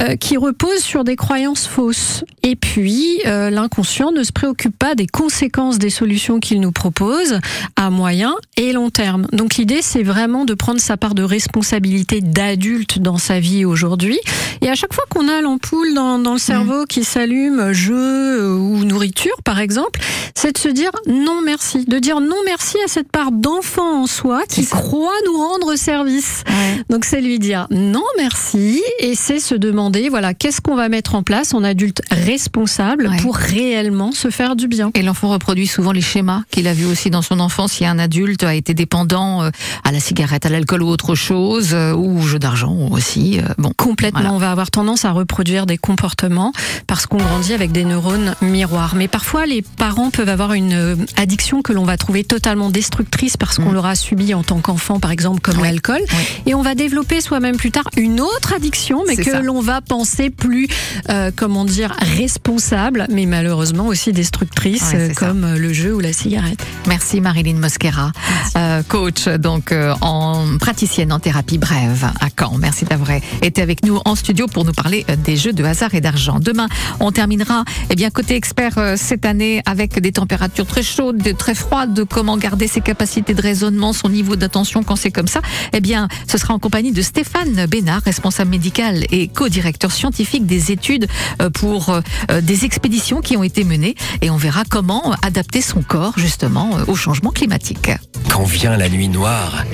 euh, 0.00 0.16
qui 0.16 0.36
reposent 0.36 0.82
sur 0.82 1.04
des 1.04 1.14
croyances 1.14 1.68
fausses. 1.68 2.24
Et 2.42 2.56
puis 2.56 3.20
l'inconscient 3.24 4.10
ne 4.10 4.24
se 4.24 4.32
préoccupe 4.32 4.76
pas 4.76 4.94
des 4.94 5.06
conséquences 5.06 5.78
des 5.78 5.90
solutions 5.90 6.40
qu'il 6.40 6.60
nous 6.60 6.72
propose 6.72 7.38
à 7.76 7.90
moyen 7.90 8.34
et 8.56 8.72
long 8.72 8.90
terme. 8.90 9.26
Donc 9.32 9.56
l'idée, 9.56 9.82
c'est 9.82 10.02
vraiment 10.02 10.44
de 10.44 10.54
prendre 10.54 10.80
sa 10.80 10.96
part 10.96 11.14
de 11.14 11.22
responsabilité 11.22 12.20
d'adulte 12.20 12.98
dans 12.98 13.18
sa 13.18 13.38
vie 13.38 13.64
aujourd'hui. 13.64 14.18
Et 14.62 14.68
à 14.68 14.74
chaque 14.74 14.94
fois 14.94 15.04
qu'on 15.08 15.28
a 15.28 15.40
l'ampoule 15.40 15.94
dans, 15.94 16.18
dans 16.18 16.32
le 16.32 16.38
cerveau 16.38 16.84
qui 16.86 17.04
s'allume, 17.04 17.72
jeu 17.72 18.52
ou 18.52 18.84
nourriture 18.84 19.36
par 19.44 19.60
exemple, 19.60 20.00
c'est 20.34 20.52
de 20.52 20.58
se 20.58 20.68
dire 20.68 20.79
non 21.06 21.40
merci, 21.44 21.84
de 21.84 21.98
dire 21.98 22.20
non 22.20 22.36
merci 22.44 22.76
à 22.84 22.88
cette 22.88 23.10
part 23.10 23.32
d'enfant 23.32 24.02
en 24.02 24.06
soi 24.06 24.42
qui 24.48 24.66
croit 24.66 25.12
nous 25.26 25.36
rendre 25.36 25.74
service. 25.76 26.44
Donc 26.88 27.04
c'est 27.04 27.20
lui 27.20 27.38
dire 27.38 27.66
non 27.70 28.04
merci 28.16 28.82
et 29.00 29.14
c'est 29.14 29.40
se 29.40 29.54
demander 29.54 30.08
voilà 30.08 30.34
qu'est-ce 30.34 30.60
qu'on 30.60 30.76
va 30.76 30.88
mettre 30.88 31.14
en 31.14 31.22
place 31.22 31.54
en 31.54 31.62
adulte 31.64 32.02
responsable 32.10 33.10
pour 33.22 33.36
réellement 33.36 34.12
se 34.12 34.30
faire 34.30 34.56
du 34.56 34.68
bien. 34.68 34.90
Et 34.94 35.02
l'enfant 35.02 35.28
reproduit 35.30 35.66
souvent 35.66 35.92
les 35.92 36.00
schémas 36.00 36.42
qu'il 36.50 36.66
a 36.68 36.72
vus 36.72 36.86
aussi 36.86 37.10
dans 37.10 37.22
son 37.22 37.40
enfance. 37.40 37.72
Si 37.72 37.84
un 37.86 37.98
adulte 37.98 38.42
a 38.44 38.54
été 38.54 38.74
dépendant 38.74 39.42
euh, 39.42 39.50
à 39.84 39.92
la 39.92 40.00
cigarette, 40.00 40.46
à 40.46 40.48
l'alcool 40.48 40.82
ou 40.82 40.88
autre 40.88 41.14
chose, 41.14 41.70
euh, 41.74 41.92
ou 41.92 42.18
au 42.20 42.22
jeu 42.22 42.38
d'argent 42.38 42.74
aussi. 42.90 43.38
euh, 43.40 43.42
Bon, 43.58 43.72
Complètement, 43.76 44.20
Voilà. 44.20 44.34
on 44.34 44.38
va 44.38 44.50
avoir 44.50 44.70
tendance 44.70 45.04
à 45.04 45.12
reproduire 45.12 45.66
des 45.66 45.78
comportements 45.78 46.52
parce 46.86 47.06
qu'on 47.06 47.18
grandit 47.18 47.52
avec 47.54 47.72
des 47.72 47.84
neurones 47.84 48.34
miroirs. 48.42 48.94
Mais 48.96 49.08
parfois, 49.08 49.46
les 49.46 49.62
parents 49.62 50.10
peuvent 50.10 50.28
avoir 50.28 50.52
une 50.52 50.59
euh, 50.72 50.96
addiction 51.16 51.62
que 51.62 51.72
l'on 51.72 51.84
va 51.84 51.96
trouver 51.96 52.24
totalement 52.24 52.70
destructrice 52.70 53.36
parce 53.36 53.58
Mm. 53.58 53.64
qu'on 53.64 53.72
l'aura 53.72 53.94
subi 53.94 54.32
en 54.34 54.42
tant 54.42 54.60
qu'enfant, 54.60 55.00
par 55.00 55.10
exemple, 55.10 55.40
comme 55.40 55.62
l'alcool. 55.62 56.00
Et 56.46 56.54
on 56.54 56.62
va 56.62 56.74
développer 56.74 57.20
soi-même 57.20 57.56
plus 57.56 57.70
tard 57.70 57.84
une 57.96 58.20
autre 58.20 58.52
addiction, 58.54 59.02
mais 59.06 59.16
que 59.16 59.42
l'on 59.42 59.60
va 59.60 59.80
penser 59.80 60.30
plus, 60.30 60.68
euh, 61.08 61.30
comment 61.34 61.64
dire, 61.64 61.94
responsable, 62.16 63.06
mais 63.10 63.26
malheureusement 63.26 63.86
aussi 63.86 64.12
destructrice, 64.12 64.82
Ouais, 64.92 64.96
euh, 64.96 65.08
ça. 65.08 65.14
comme 65.26 65.54
le 65.56 65.72
jeu 65.72 65.94
ou 65.94 66.00
la 66.00 66.12
cigarette. 66.12 66.64
Merci 66.86 67.20
Marilyn 67.20 67.58
Mosquera, 67.58 68.12
euh, 68.56 68.82
coach 68.88 69.26
donc 69.28 69.72
euh, 69.72 69.94
en 70.00 70.58
praticienne 70.58 71.12
en 71.12 71.18
thérapie 71.18 71.58
brève 71.58 72.04
à 72.20 72.28
Caen. 72.38 72.56
Merci 72.58 72.84
d'avoir 72.84 73.10
été 73.42 73.62
avec 73.62 73.84
nous 73.84 73.98
en 74.04 74.14
studio 74.14 74.46
pour 74.46 74.64
nous 74.64 74.72
parler 74.72 75.04
des 75.24 75.36
jeux 75.36 75.52
de 75.52 75.64
hasard 75.64 75.94
et 75.94 76.00
d'argent. 76.00 76.38
Demain, 76.40 76.68
on 77.00 77.12
terminera 77.12 77.64
eh 77.90 77.94
bien 77.96 78.10
côté 78.10 78.34
expert 78.36 78.74
cette 78.96 79.24
année 79.26 79.62
avec 79.66 79.98
des 80.00 80.12
températures 80.12 80.49
très 80.62 80.82
chaudes, 80.82 81.18
de 81.18 81.32
très 81.32 81.54
froides, 81.54 81.94
de 81.94 82.02
comment 82.02 82.36
garder 82.36 82.66
ses 82.66 82.80
capacités 82.80 83.34
de 83.34 83.42
raisonnement, 83.42 83.92
son 83.92 84.08
niveau 84.08 84.36
d'attention 84.36 84.82
quand 84.82 84.96
c'est 84.96 85.10
comme 85.10 85.28
ça. 85.28 85.40
Eh 85.72 85.80
bien, 85.80 86.08
ce 86.28 86.38
sera 86.38 86.54
en 86.54 86.58
compagnie 86.58 86.92
de 86.92 87.02
Stéphane 87.02 87.66
Bénard, 87.66 88.02
responsable 88.02 88.50
médical 88.50 89.04
et 89.10 89.28
co-directeur 89.28 89.92
scientifique 89.92 90.46
des 90.46 90.72
études 90.72 91.06
euh, 91.40 91.50
pour 91.50 91.90
euh, 91.90 92.00
euh, 92.30 92.40
des 92.40 92.64
expéditions 92.64 93.20
qui 93.20 93.36
ont 93.36 93.42
été 93.42 93.64
menées 93.64 93.94
et 94.22 94.30
on 94.30 94.36
verra 94.36 94.64
comment 94.68 95.14
adapter 95.22 95.60
son 95.60 95.82
corps 95.82 96.14
justement 96.16 96.70
au 96.86 96.94
changement 96.94 97.30
climatique. 97.30 97.90
Quand 98.28 98.44
vient 98.44 98.76
la 98.76 98.88
nuit 98.88 99.08
noire, 99.08 99.64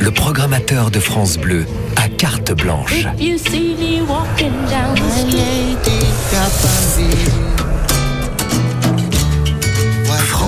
le 0.00 0.10
programmateur 0.10 0.90
de 0.90 1.00
France 1.00 1.38
Bleu 1.38 1.66
a 1.96 2.08
carte 2.08 2.52
blanche. 2.52 3.06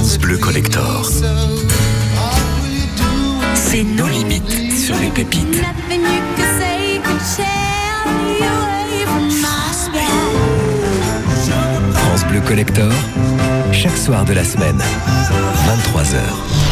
France 0.04 0.18
Bleu 0.18 0.36
Collector. 0.36 1.10
C'est 3.54 3.84
nos 3.84 4.06
limites 4.06 4.76
sur 4.76 4.94
les 4.96 5.08
pépites. 5.08 5.62
France 11.94 12.24
Bleu 12.26 12.40
Collector, 12.42 12.92
chaque 13.72 13.96
soir 13.96 14.26
de 14.26 14.34
la 14.34 14.44
semaine, 14.44 14.82
23h. 15.66 16.63